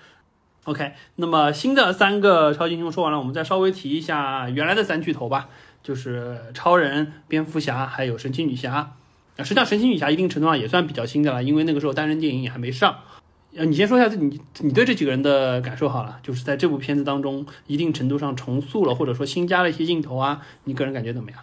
[0.64, 5.48] OK，那么新的三个超级英雄说完了，我们再稍微提一下原来的三巨头吧，
[5.82, 8.92] 就是超人、蝙蝠侠还有神奇女侠。
[9.44, 12.96] 实际上，神奇女侠一定程度上也算比较新的了，因为那个时候单人电影也还没上。
[13.56, 21.40] 呃，你先说一下你你对这几个人的感受好了，就是在这部片子当中，一定程度上重塑了或者说新加了一些镜头啊，你个人感觉怎么样？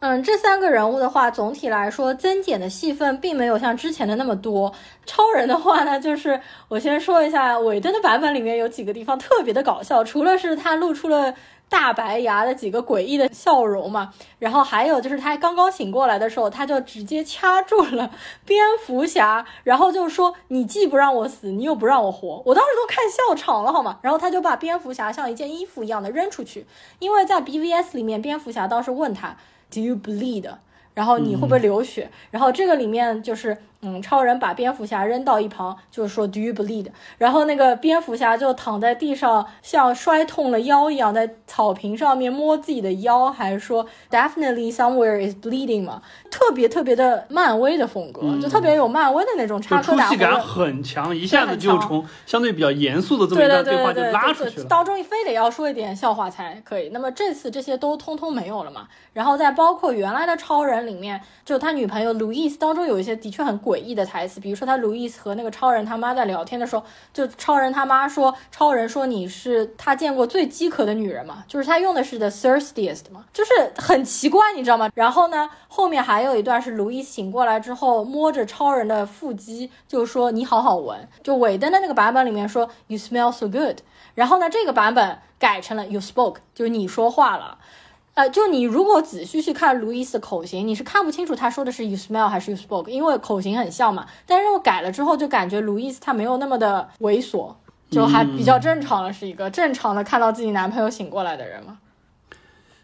[0.00, 4.74] 嗯，这三个人物的话，总体来说增减的戏份并没有像之前的那么多。
[5.06, 11.34] 超人的话呢，就是我先说一下，韦登的版本里面有几个地方特别的搞笑，除了是他露出了。
[11.72, 18.10] 大白牙的几个诡异的笑容嘛，然后还有就是他刚刚醒过来的时候，他就直接掐住了
[18.44, 23.98] 蝙蝠侠，然后就说你既不让我死，你又不让我活，我当时都看笑场了好吗？
[24.02, 26.66] 然后他就把蝙蝠侠像一件衣服一样的扔出去，
[26.98, 29.34] 因为在 BVS 里面，蝙蝠侠当时问他
[29.70, 30.50] Do you bleed？
[30.92, 32.10] 然后你会不会流血？
[32.30, 33.56] 然后这个里面就是。
[33.84, 36.86] 嗯，超人把蝙蝠侠扔到一旁，就是说 Do you bleed？
[37.18, 56.90] 然后那个蝙蝠侠就躺在地上，像摔痛了腰一样，在草坪上面摸自己的腰，还说 Definitely somewhere is bleeding 嘛，特别特别的漫威的风格，就特别有漫威的那种插科打诨感很强，一下子就从相对比较严肃的这么一段对话就拉出去了，当中非得要说一点笑话才可以。
[56.90, 58.86] 那么这次这些都通通没有了嘛？
[59.12, 63.71] 然后在包括原来的超人里面，就他女朋友路易斯当中有一些的确很诡。
[63.72, 74.90] 诡异的台词，比如说他路易斯和那个超人他妈在聊天的时候，就超人他妈说，超人说你是他见过最饥渴的女人嘛，就是他用的是 the thirstiest 嘛，就是很奇怪，你知道吗？
[74.94, 81.08] 然后呢，后面还有一段是路易斯醒过来之后摸着超人的腹肌，就说你好好闻。
[81.22, 83.78] 就尾灯的那个版本里面说 you smell so good，
[84.14, 87.58] 然后呢，这个版本改成了 you spoke，就是你说话了。
[88.14, 94.06] 呃，就你如果仔细去看路易斯的口型，你是看不清楚他说的是 you smell 还是 you spoke，因为口型很像嘛。
[94.26, 97.54] 但是我改了之后，就感觉路易斯他没有那么的猥琐，
[97.90, 101.78] 就还比较正常了，是一个正常的看到自己男朋友醒过来的人嘛。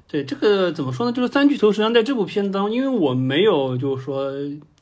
[0.06, 1.12] 对这个怎么说呢？
[1.12, 4.32] 就是三巨头实际上在这部片子当中，因为我没有就是说。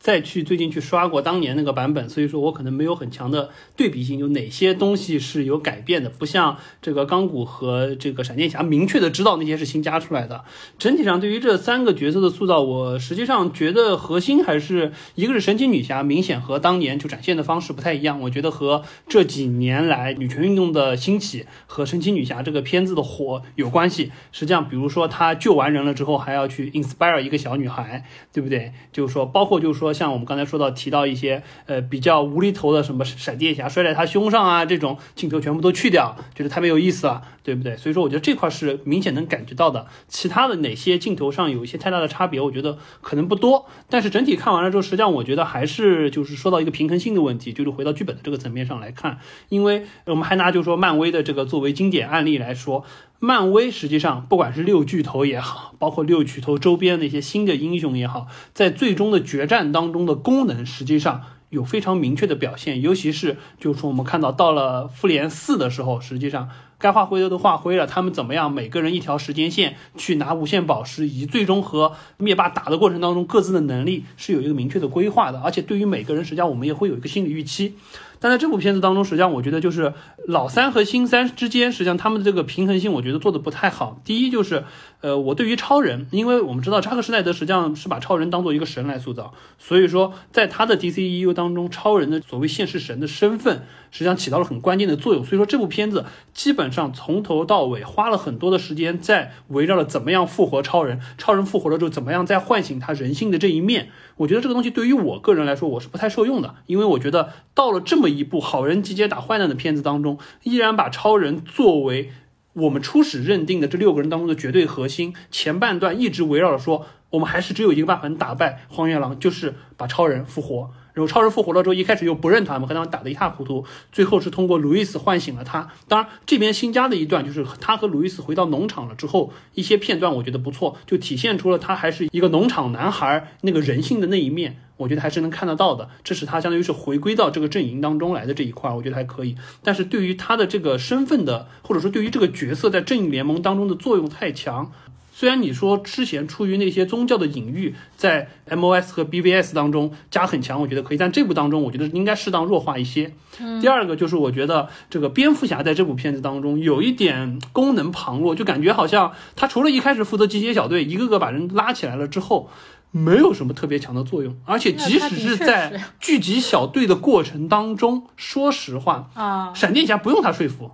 [0.06, 10.44] 再去最近去刷过当年那个版本，所以说我可能没有很强的对比性，有哪些东西是有改变的，不像这个钢骨和这个闪电侠明确的知道那些是新加出来的。
[10.78, 18.20] 整体上对于这三个角色的塑造，我实际上觉得核心还是一个是神奇女侠，明显和当年就展现的方式不太一样。
[18.20, 24.12] 我觉得和这几年来女权运动的兴起和神奇女侠这个片子的火有关系。
[24.30, 28.72] 实际上，比如说她救完人了之后，还要去 inspire 一个小女孩，对不对？
[28.92, 29.95] 就是说，包括就是说。
[29.96, 37.76] 像我们刚才说到提到一些呃比较无厘头的什么闪电侠摔在他胸上啊这种镜头全部都去掉，觉得太没有意思了，对不对？
[37.76, 39.86] 所以说我觉得这块是明显能感觉到的。
[40.06, 43.66] 其他的哪些镜头上有一些太大的差别，我觉得可能不多。
[43.88, 49.18] 但是整体看完了之后，实际上我觉得还是就是说到一个平衡性的问题，就是回到剧本的这个层面上来看，
[49.48, 52.84] 因为我们还拿就是说漫威的这个作为经典案例来说。
[53.18, 62.82] 漫威实际上，不管是六巨头也好，包括六巨头周边的一些新的英雄也好，在最终的决战当中的功能，实际上有非常明确的表现。
[62.82, 68.52] 尤其是，就是说我们看到到了复联四的时候，实际上该画灰的都画灰了，他们怎么样？
[68.52, 75.40] 每个人一条时间线去拿无限宝石，以及最终和灭霸打的过程当中各自的能力是有一个明确的规划的。
[75.40, 77.74] 而且对于每个人，实际上我们也会有一个心理预期。
[78.18, 79.92] 但在这部片子当中，实际上我觉得就是
[80.26, 84.00] 老三和新三之间，实际上他们的这个平衡性，我觉得做的不太好。
[84.04, 84.64] 第一就是，
[85.02, 95.24] 呃，我对于超人，因为我们知道扎克施奈德实际上是把超人当做一个神来塑造，所以说在他的 DCEU 当中，超人的所谓现世神的身份，实际上起到了很关键的作用。
[95.24, 103.90] 所以说这部片子基本上从头到尾花了很多的时间在围绕着怎么样复活超人，超人复活了之后怎么样再唤醒他人性的这一面。
[104.16, 112.10] 我觉得这个东西对于我个人来说，我是不太受用的，因为我觉得到了这么一部好人集结打坏蛋的片子当中，依然把超人作为
[112.56, 120.70] 我们初始认定的这六个人当中的绝对核心，前半段一直围绕着说，我们还是只有一个办法能打败荒原狼，就是把超人复活。
[120.96, 123.66] 然后超人复活了之后，一开始又不认他们，和他们打得一塌糊涂。
[123.92, 125.68] 最后是通过路易斯唤醒了他。
[125.86, 135.90] 当然，这边新加的一段就是他和路易斯回到农场了之后，一些片段我觉得不错，就体现出了他还是一个农场男孩那个人性的那一面，我觉得还是能看得到的。
[136.02, 139.36] 这是他相当于是回归到这个阵营当中来的这一块，我觉得还可以。
[139.62, 144.72] 但是对于他的这个身份的，或者说对于这个角色在正义联盟当中的作用太强。
[145.18, 153.14] 虽然你说之前出于那些宗教的隐喻，在 MOS 和 BVS 当中加很强，我觉得可以，但这部当中我觉得应该适当弱化一些。
[153.62, 162.50] 第二个就是我觉得这个蝙蝠侠在这部片子当中有一点功能旁落，就感觉好像他除了一开始负责集结小队，一个个把人拉起来了之后，
[162.90, 164.36] 没有什么特别强的作用。
[164.44, 170.72] 而且即使是在聚集小队的过程当中，说实话啊，闪电侠不用他说服。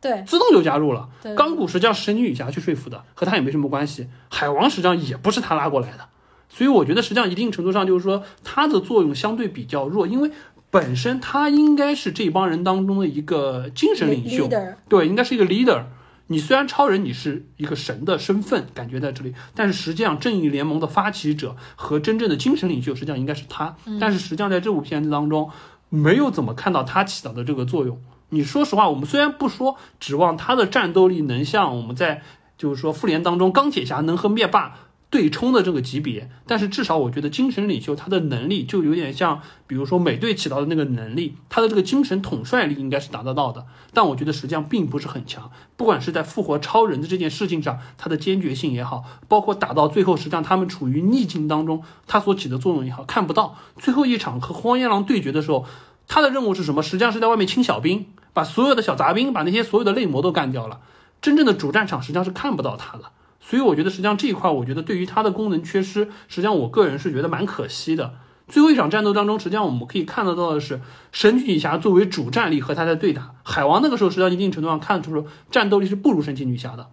[0.00, 1.08] 对，自动就加入了。
[1.34, 4.08] 钢骨实际上是神奇女侠去说服的，和他也没什么关系。
[4.30, 6.08] 海王实际上也不是他拉过来的，
[6.48, 10.30] 所以我觉得实际上一定程度上就是说他的作用相对比较弱，因为
[10.70, 14.48] 本身他应该是这帮人当中的一个精神领袖，
[14.88, 15.84] 对，应该是一个 leader。
[16.28, 25.50] 你虽然超人，你是一个神的身份，感觉在这里，但是实际上正义联盟的发起者和真正的精神领袖实际上应该是他，但是实际上在这部片子当中
[25.88, 28.00] 没有怎么看到他起到的这个作用。
[28.30, 32.22] 你说实话，我们虽然不说指望他的战斗力能像我们在
[32.56, 34.76] 就是说复联当中钢铁侠能和灭霸
[35.08, 43.66] 对冲的这个级别，但是至少我觉得精神领袖他的能力就有点像，比如说美队起到的那个能力，他的这个精神统帅力应该是达得到的。
[43.92, 53.56] 但我觉得实际上并不是很强，不管是在复活超人的这件事情上，他的坚决性也好，包括打到最后实际上他们处于逆境当中，他所起的作用也好，看不到。
[53.78, 55.66] 最后一场和荒野狼对决的时候，
[56.06, 56.84] 他的任务是什么？
[56.84, 58.06] 实际上是在外面清小兵。
[58.32, 60.80] 把所有的小杂兵，把那些所有的类魔都干掉了。
[61.20, 63.04] 真正的主战场实际上是看不到他的，
[63.40, 68.14] 所以我觉得实际上这一块，我觉得对于他的功能缺失，实际上我个人是觉得蛮可惜的。
[68.48, 70.80] 最后一场战斗当中，实际上我们可以看得到的是，
[71.12, 76.88] 神奇女侠作为主战力和他在对打海王，那个时候实际上一定程度上看得出战斗力是不如神奇女侠的。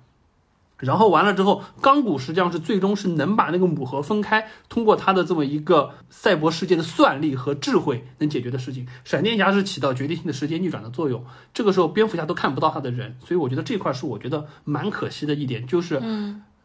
[0.78, 8.88] 然后完了之后，钢骨实际上是最终是能把那个母核分开，通过他的这么一个赛博世界的算力和智慧能解决的事情。
[9.04, 16.02] 闪电侠是起到决定性的时间逆转的作用， 这个时候蝙蝠侠都看不到他的人，所以我觉得这块是我觉得蛮可惜的一点，就是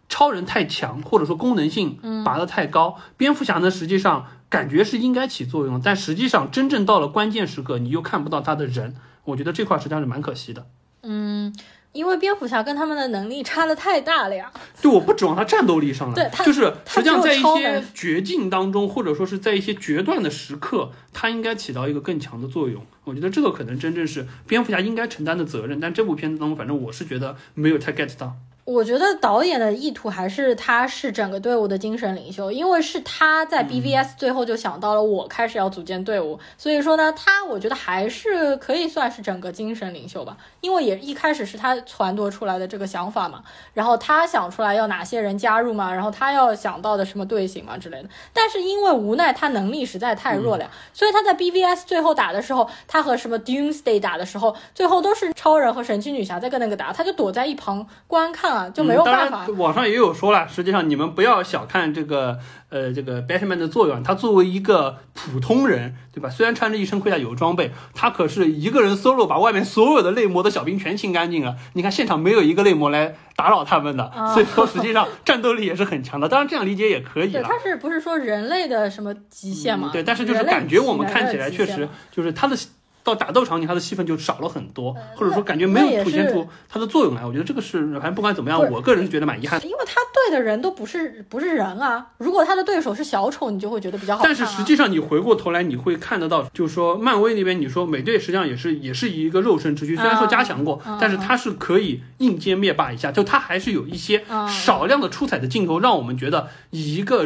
[0.08, 8.94] 超人太强，或者说功能性拔得太高，蝙蝠侠呢实际上感觉是应该起作用，但实际上真正到了关键时刻，你又看不到他的人，
[9.24, 10.66] 我觉得这块实际上是蛮可惜的。
[11.02, 11.54] 嗯，
[11.92, 14.50] 因为蝙蝠侠跟他们的能力差的太大了呀。
[14.80, 22.84] 对，我不指望他战斗力上来，对他就是实际上在一些绝境当中，或者说是在一些决断的时刻，他应该起到一个更强的作用。
[23.04, 28.36] 我觉得这个可能真正是蝙蝠侠应该承担的责任，但这部片子当中，反正我是觉得没有太 get 到。
[28.64, 43.42] 我觉得导演的意图还是他是整个队伍的精神领袖，因为是他在 BVS 最后就想到了我开始要组建队伍，所以说呢，他我觉得还是可以算是整个精神领袖吧，因为也一开始是他传达出来的这个想法嘛，
[43.74, 59.44] 然后他想出来要哪些人加入嘛，然后他要想到的什么队形嘛之类的，但是因为无奈他能力实在太弱了呀，所以他在 BVS 最后打的时候，他和什么 Doomsday 打的时候，最后都是超人和神奇女侠在跟那个打，他就躲在一旁观看啊，就没有办法。
[59.46, 62.38] 然，网上也有说了，实际上你们不要小看这个
[62.68, 66.28] 呃这个 Batman 的作用，他作为一个普通人，对吧？
[66.28, 71.56] 虽然穿着一身盔甲有装备，他可是一个人 solo 把外面所有的类魔的小兵全清干净了。
[71.72, 76.28] 你看现场没有一个类魔来打扰他们的，啊所以说实际上战斗力也是很强的。
[76.28, 77.42] 当然这样理解也可以，了。
[77.42, 79.90] 他是不是说人类的什么极限嘛？
[79.90, 82.56] 嗯对，但是就是感觉我们看起来确实就是他的
[83.04, 87.24] 到打斗场景，他的戏份就少了很多，或者说感觉没有凸显出他的作用来。
[87.26, 89.66] 我觉得这个是，反正不管怎么样我个人是觉得蛮遗憾的。
[89.66, 92.06] 因为他对的人都不是不是人啊。
[92.18, 94.24] 如果他的对手是小丑，你就会觉得比较好、啊。
[94.24, 107.24] 但是实际上，你回过头来，你会看得到，就是说，漫威那边你说美队实际上也是也是一个肉身之躯，虽然说加强过，嗯但是他是可以硬接灭霸一下，就他还是有一些嗯少量的出彩的镜头，让我们觉得以一个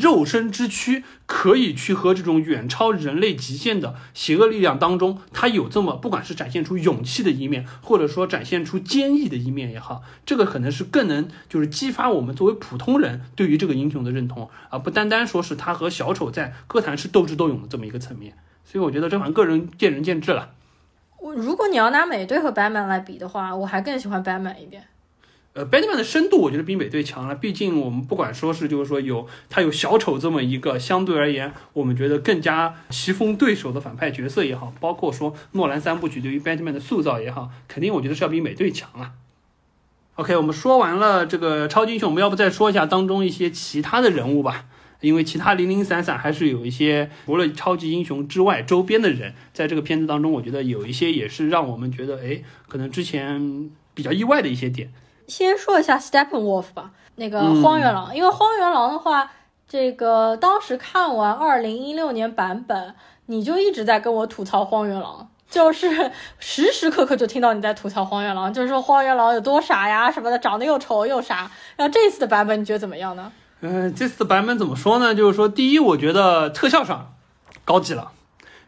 [0.00, 18.34] 肉身之躯可以去和这种远超人类极限的邪恶力量当中，他有这么不管是展现出勇气的一面，或者说展现出坚毅的一面也好，这个可能是更能就是激发我们作为普通人对于这个英雄的认同，而不单单说是他和小丑在哥谭市斗智斗勇的这么一个层面。
[18.64, 20.50] 所以我觉得这反个人见仁见智了。
[21.20, 24.82] 我如果你要拿美队和 Batman 来比的话，我还更喜欢 Batman 一点。
[25.58, 39.14] 呃，Batman 的深度我觉得比美队强了，毕竟我们不管说是就是说有他有小丑这么一个相对而言我们觉得更加棋逢对手的反派角色也好，包括说诺兰三部曲对于 Batman 的塑造也好，肯定我觉得是要比美队强啊。
[40.14, 44.66] OK，我们说完了这个超级英雄，我们要不再说一下当中一些其他的人物吧？
[45.00, 54.92] 因为其他零零散散还是有一些除了超级英雄之外周边的人，在这个片子当中，我觉得有一些也是让我们觉得，哎，可能之前比较意外的一些点。
[55.28, 59.30] 先说一下 Steppenwolf 吧，那个嗯荒原狼，因为荒原狼的话，
[59.68, 62.94] 这个当时看完二零一六年版本，
[63.26, 65.28] 你就一直在跟我吐槽荒原狼。
[65.50, 71.50] 就是时时刻刻就听到你在吐槽荒原狼，就是说荒原狼有多傻呀什么的，长得又丑又傻。
[71.74, 73.32] 然后这次的版本你觉得怎么样呢？
[73.60, 75.14] 嗯，这次的版本怎么说呢？
[75.14, 77.14] 就是说，第一，我觉得特效上
[77.64, 78.12] 高级了，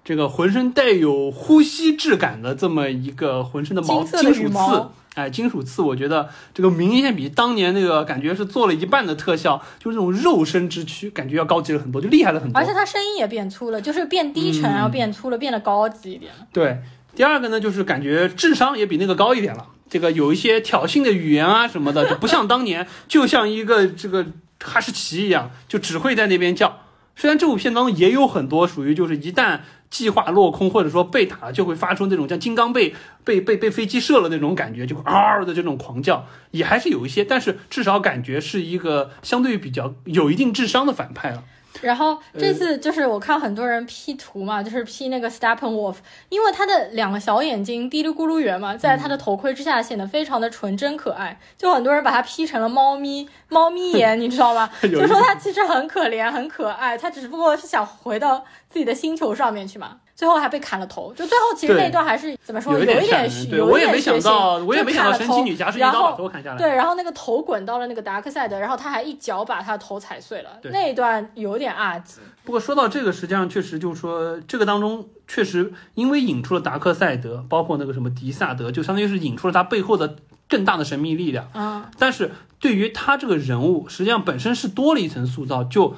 [0.02, 12.58] 这个浑身带有呼吸质感的这么一个浑身的毛金属刺哎，金属刺，我觉得这个明显比当年那个感觉是做了一半的特效，就是这种肉身之躯，感觉要高级了很多，就厉害了很多。
[12.58, 16.30] 而且他声音也变粗了，就是变低沉，嗯然后变粗了，变得高级一点。
[16.52, 16.78] 对，
[17.16, 19.66] 第二个呢，就是感觉智商也比那个高一点了。
[19.88, 24.24] 这个有一些挑衅的语言啊什么的，就不像当年，就像一个这个
[24.62, 26.82] 哈士奇一样，就只会在那边叫。
[27.16, 41.44] 虽然这部片当中也有很多属于就是一旦计划落空或者说被打了，就会发出那种像金刚被被被被飞机射了那种感觉，就会嗷的这种狂叫，也还是有一些，但是至少感觉是一个相对于比较有一定智商的反派了。
[41.80, 45.96] 然后呃这次就是我看很多人 P 图嘛，就是 P 那个 Steppenwolf，
[46.28, 54.70] 因为他的两个小眼睛滴溜咕噜圆嘛，在他的头盔之下显得非常的纯真可爱，就很多人把他 P 成了猫咪猫咪 眼，你知道吗？
[54.82, 59.96] 就说他其实很可怜很可爱，他只不过是想回到自己的星球上面去嘛。
[60.20, 66.58] 最后还被砍了头，就最后其实那一段还是怎么说，有一一点点血，对我也没想到，腥我也没想到神奇女侠是一刀把头砍下来。
[66.58, 72.20] 对，然后那个头滚到了那个达克赛德，然后他还一脚把他的头踩碎了，那一段有点二级。
[72.44, 80.16] 不过说到这个，实际上确实就是说，这个当中确实因为引出了达克赛德，包括那个什么迪萨德，就相当于是引出了他背后的
[80.46, 81.48] 更大的神秘力量。
[81.54, 85.94] 嗯，但是对于他这个人物，实际上本身是多了一层塑造，就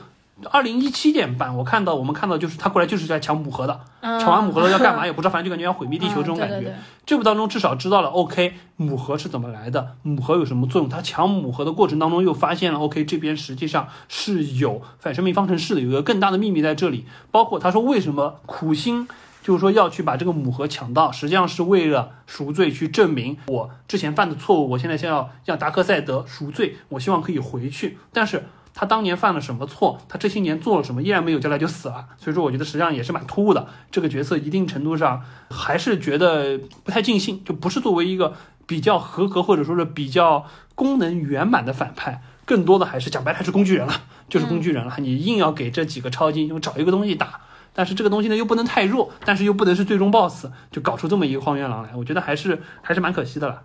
[0.51, 6.75] 二零一七年版，我看到我们看到就是他过来就是在抢母盒的，嗯抢完母盒了要干嘛也不知道，反正就感觉要毁灭地球这种感觉。
[7.05, 10.89] 这部当中至少知道了，OK，母盒是怎么来的，母盒有什么作用。
[10.89, 17.07] 他抢母盒的过程当中又发现了，OK，这边实际上是有反生命方程式的，有一个更大的秘密在这里。
[17.31, 19.09] 包括他说为什么苦心。
[19.45, 24.71] 就是说要去把这个母盒抢到，实际上是为了赎罪，去证明我之前犯的错误。
[24.71, 27.99] 我现在先要让达克赛德赎罪，我希望可以回去。
[28.13, 28.45] 但是
[28.75, 29.99] 他当年犯了什么错？
[30.09, 31.03] 他这些年做了什么？
[31.03, 32.07] 依然没有交代就死了。
[32.19, 33.69] 所以说，我觉得实际上也是蛮突兀的。
[33.91, 38.35] 这个角色一定程度上还是觉得不太尽兴，就不是作为一个
[38.67, 43.93] 比较合格或者说是比较功能圆满的反派，更多的还是讲白了还是工具人了，
[44.29, 44.95] 就是工具人了。
[44.99, 47.41] 你硬要给这几个超级英雄找一个东西打。
[47.75, 53.63] 但是这个东西呢又不能太弱，但是又不能是最终 BOSS，就搞出这么一个荒原狼来，我觉得还是还是蛮可惜的了。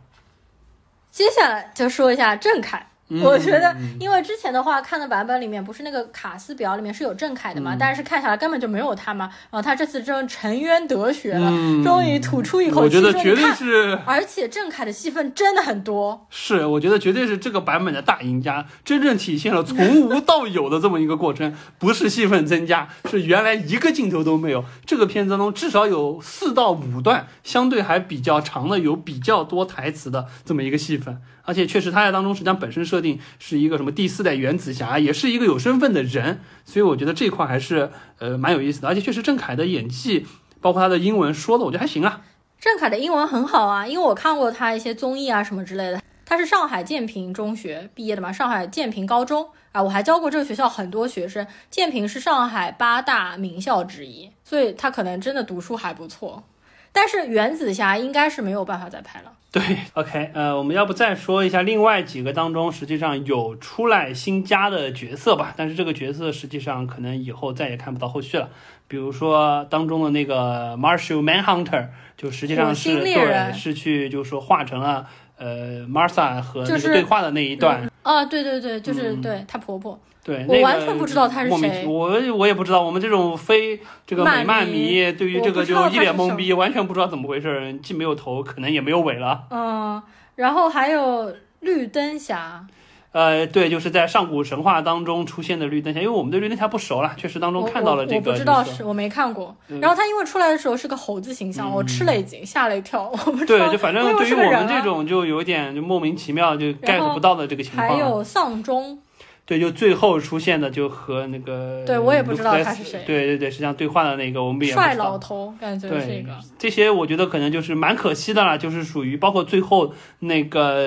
[1.12, 2.88] 接下来就说一下郑恺。
[3.10, 9.26] 嗯我觉得，因为之前的话看的版本里面不是那个卡斯表里面是有郑恺的嘛，但是看下来根本就没有他嘛。
[9.50, 24.66] 然后他这次真沉冤得雪了，嗯终于吐出一口我气，说觉得绝对是而且郑恺的戏份真的很多，是，我觉得绝对是这个版本的大赢家，真正体现了从无到有的这么一个过程，不是戏份增加，是原来一个镜头都没有。
[24.86, 37.90] 这个片子当中至少有四到五段相对还比较长的、有比较多台词的这么一个戏份，而且确实他在当中实际上本身设定是一个什么第四代原子侠，也是一个有身份的人，所以我觉得这块还是
[38.20, 40.28] 呃蛮有意思的，而且确实郑恺的演技，
[40.60, 42.22] 包括他的英文说的，我觉得还行啊。
[42.60, 46.02] 郑恺的英文很好啊，因为我看过他一些综艺啊什么之类的。
[46.26, 51.48] 他是上海建平中学毕业的嘛，上海建平高中啊，我还教过这个学校很多学生。
[51.70, 56.44] 建平是上海八大名校之一，所以他可能真的读书还不错。
[56.92, 59.32] 但是原子侠应该是没有办法再拍了。
[59.60, 65.54] 对，OK，呃，我们要不再说一下另外几个当中实际上有出来新加的角色吧？
[65.58, 68.50] 但是这个角色实际上可能以后再也看不到后续了。
[68.88, 75.06] 比如说当中的那个 Marshall Manhunter，就实际上是对，是去就是说化成了
[75.38, 77.90] 呃 Martha 和那个对话的那一段。
[78.04, 80.00] 啊，对对对，就是、嗯对她婆婆。
[80.28, 89.46] 对，我那个完全不知道他是谁我我也不知道，我们这种非这个美漫漫迷对于这个就一脸懵逼，完全不知道怎么回事，既没有头，可能也没有尾了。
[89.50, 90.04] 嗯，
[90.36, 92.68] 然后还有绿灯侠，
[93.14, 99.56] 呃，对，就是在上古神话当中出现的绿灯侠，因为我们对绿灯侠不熟了，确实当中看到了这个我我不知道是我没看过。
[99.70, 103.10] 嗯然后他因为出来的时候是个猴子形象，我吃了一惊，吓了一跳。
[103.10, 107.94] 我不知道，对，就反正对于我们这种就有点就莫名其妙就 get 不到的这个情况啊。
[107.94, 109.00] 还有丧钟，
[109.48, 116.38] 对，就最后出现的就和那个对我也不知道他是谁对对对，实际上对话的那个我们也不帅老头，感觉是一对个。
[116.60, 120.86] 这些，我觉得可能就是蛮可惜的啦，就是属于包括最后那个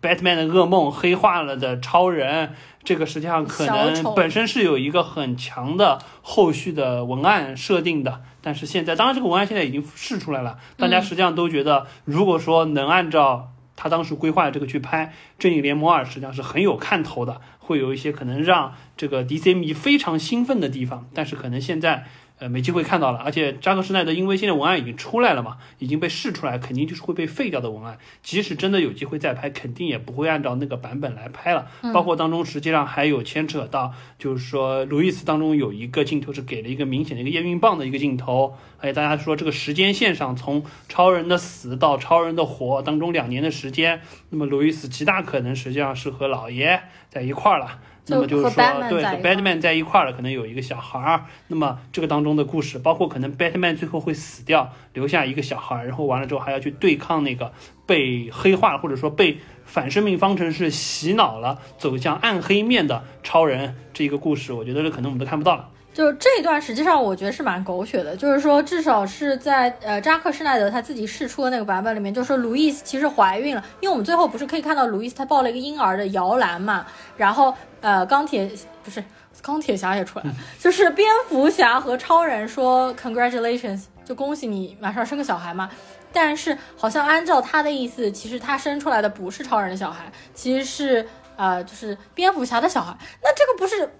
[0.00, 13.51] Batman 的噩梦黑化了的超人，这个实际上可能本身是有一个很强的后续的文案设定的，但是现在当然这个文案现在已经试出来了，大家实际上都觉得，如果说能按照
[13.82, 15.06] 他当时规划的这个去拍
[15.40, 22.06] 《正义联盟二》，实际上是很有看头的，会有一些可能让这个 DC 迷非常兴奋的地方，但是可能现在。
[22.42, 27.96] 呃，没机会看到了，而且扎克施奈德因为现在文案已经出来了嘛，已经被试出来，肯定就是会被废掉的文案。
[28.20, 31.68] 即使真的有机会再拍，肯定也不会按照那个版本来拍了。
[31.94, 47.78] 包括当中实际上还有牵扯到，就是说路易斯当中有一个镜头是给了一个明显的一个验孕棒的一个镜头，而且大家说这个时间线上从超人的死到超人的活当中两年的时间，那么路易斯极大可能实际上是和老爷在一块儿了。
[48.06, 48.50] 那么就是说，
[48.88, 51.24] 对，和 Batman 在一块儿了，可能有一个小孩儿。
[51.46, 57.52] 那么这个当中的故事，包括可能 Batman 最后会死掉，留下一个小孩儿，然后完了之后还要去对抗那个
[57.86, 65.68] 被黑化或者说被反生命方程式洗脑了，走向暗黑面的超人这一个故事，我觉得这可能我们都看不到了。
[65.92, 76.86] 就这一段，实际上我觉得是蛮狗血的，就是说至少是在呃扎克施耐德他自己试出的那个版本里面，就说路易斯其实怀孕了，因为我们最后不是可以看到路易斯他抱了一个婴儿的摇篮嘛，
[77.16, 78.50] 然后呃钢铁
[78.82, 79.04] 不是
[79.42, 85.68] 钢铁侠也出来了， 就是蝙蝠侠和超人说 congratulations，就恭喜你马上生个小孩嘛。
[86.14, 92.94] 但是好像按照他的意思，其实他生出来的不是超人的小孩，其实是呃就是蝙蝠侠的小孩。
[93.22, 93.90] 那这个不是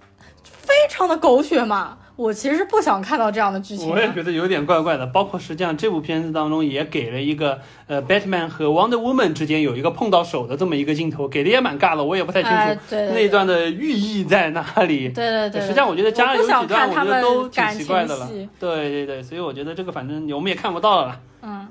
[0.62, 1.98] 非常的狗血嘛？
[2.14, 3.94] 我其实是不想看到这样的剧情的。
[3.94, 5.06] 我也觉得有点怪怪的。
[5.06, 15.08] 包括实际上这部片子当中也给了一个呃，Batman 和 Wonder Woman 之间有一个碰到手的这么一个镜头，给的也蛮尬的，我也不太清楚、那一段的寓意在哪里。
[15.08, 18.28] 对对对，实际上我觉得加了几段，我觉得都挺奇怪的了。
[18.60, 21.20] 对对对，所以我觉得这个反正我们也看不到了啦。
[21.40, 21.66] 嗯，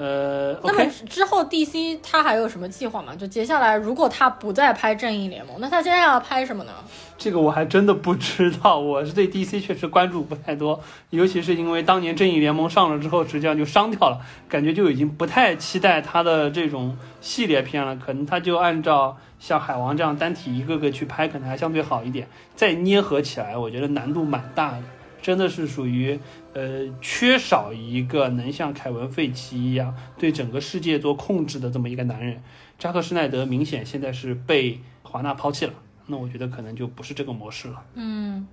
[0.00, 3.14] 呃那么之后 DC 他还有什么计划吗？
[3.14, 6.72] 就接下来如果他不再拍正义联盟，那他接下来要拍什么呢？
[7.18, 8.78] 这个我还真的不知道。
[8.78, 17.94] 我是对 DC 确实关注不太多，尤其是因为当年正义联盟上了之后，实际上就伤掉了，感觉就已经不太期待他的这种系列片了。
[17.96, 22.26] 可能他就按照像海王这样单体一个个去拍，可能还相对好一点。
[22.56, 24.82] 再捏合起来，我觉得难度蛮大的，
[25.20, 26.18] 真的是属于
[26.52, 32.42] 呃缺少一个能像凯文·费奇一样对整个世界做控制的这么一个男人。
[32.78, 35.72] 扎克施奈德明显现在是被华纳抛弃了。
[36.10, 37.82] 那我觉得可能就不是这个模式了。
[37.94, 38.46] 嗯，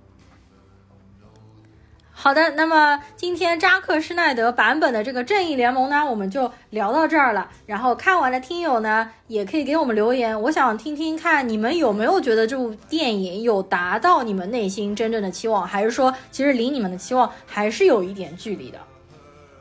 [2.20, 7.48] 好的，那么今天扎克施耐德版本的这个正义联盟呢，我们就聊到这儿了。
[7.64, 18.78] 然后看完的听友呢，也可以给我们留言，我想听听看你们有没有觉得这部电影有达到你们内心真正的期望，还是说其实离你们的期望还是有一点距离的。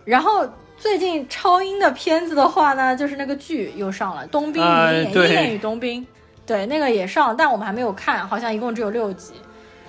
[0.04, 0.44] 然后
[0.80, 6.06] 最近超英的片子的话呢，就是那个剧又上了，《冬兵啊与鹰眼》对鹰眼与冬兵，
[6.44, 9.34] 对，那个也上，但我们还没有看，好像一共只有六集。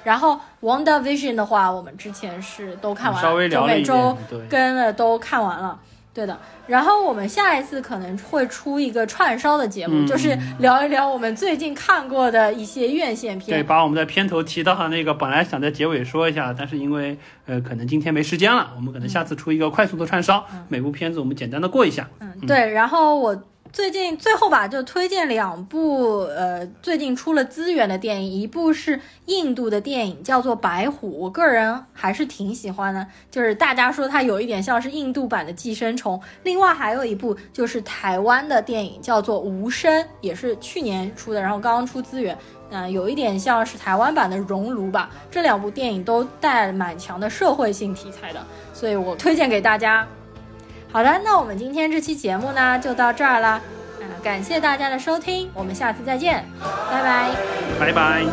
[0.09, 0.33] 然后
[0.63, 4.17] 《Wonder Vision》的话，我们之前是都看完了，稍微聊了
[4.49, 5.79] 跟了都看完了。
[6.15, 6.37] 对的，
[6.67, 22.09] 然后我们下一次可能会出一个串烧的节目，嗯就是聊一聊我们最近看过的一些院线片对，把我们在片头提到的那个，本来想在结尾说一下，但是因为呃可能今天没时间了，我们可能下次出一个快速的串烧，每部片子我们简单的过一下。
[22.21, 22.71] 嗯，对。
[22.73, 23.41] 然后我
[23.73, 36.19] 最近最后吧，就推荐两部呃最近出了资源的电影，一部是印度的电影，叫做《白虎》，我个人还是挺喜欢的，就是大家说它有一点像是印度版的《寄生虫》。
[36.43, 42.37] 另外还有一部就是台湾的电影，叫做《无声》，也是去年出的，然后刚刚出资源。
[42.71, 45.09] 嗯、有一点像是台湾版的《熔炉》吧。
[45.31, 50.07] 这两部电影都带蛮强的社会性题材的，所以我推荐给大家。
[50.91, 53.63] 好的，那我们今天这期节目呢就到这儿了，啊、
[54.23, 56.45] 感谢大家的收听，我们下次再见，
[56.91, 57.31] 拜拜。
[57.79, 58.25] 拜拜。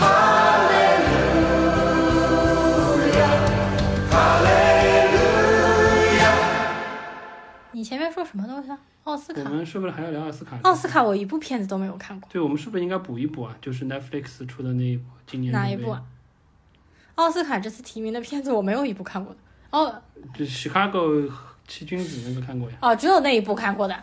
[0.00, 0.48] Hallelujah.
[7.70, 8.78] 你前面说什么东西啊？
[9.08, 10.58] 奥斯卡，我们是不是还要聊奥斯卡？
[10.64, 12.28] 奥斯卡我一部片子都没有看过。
[12.30, 13.56] 对，我们是不是应该补一补啊？
[13.58, 16.02] 就是 Netflix 出的那一部，今年哪一部啊？
[17.14, 19.40] 奥斯卡这次提名的片子我没有一部看过的。
[19.70, 20.02] 哦，
[20.34, 21.26] 就 Chicago
[21.66, 22.76] 七君子那个看过呀。
[22.82, 23.96] 哦，只有那一部看过的。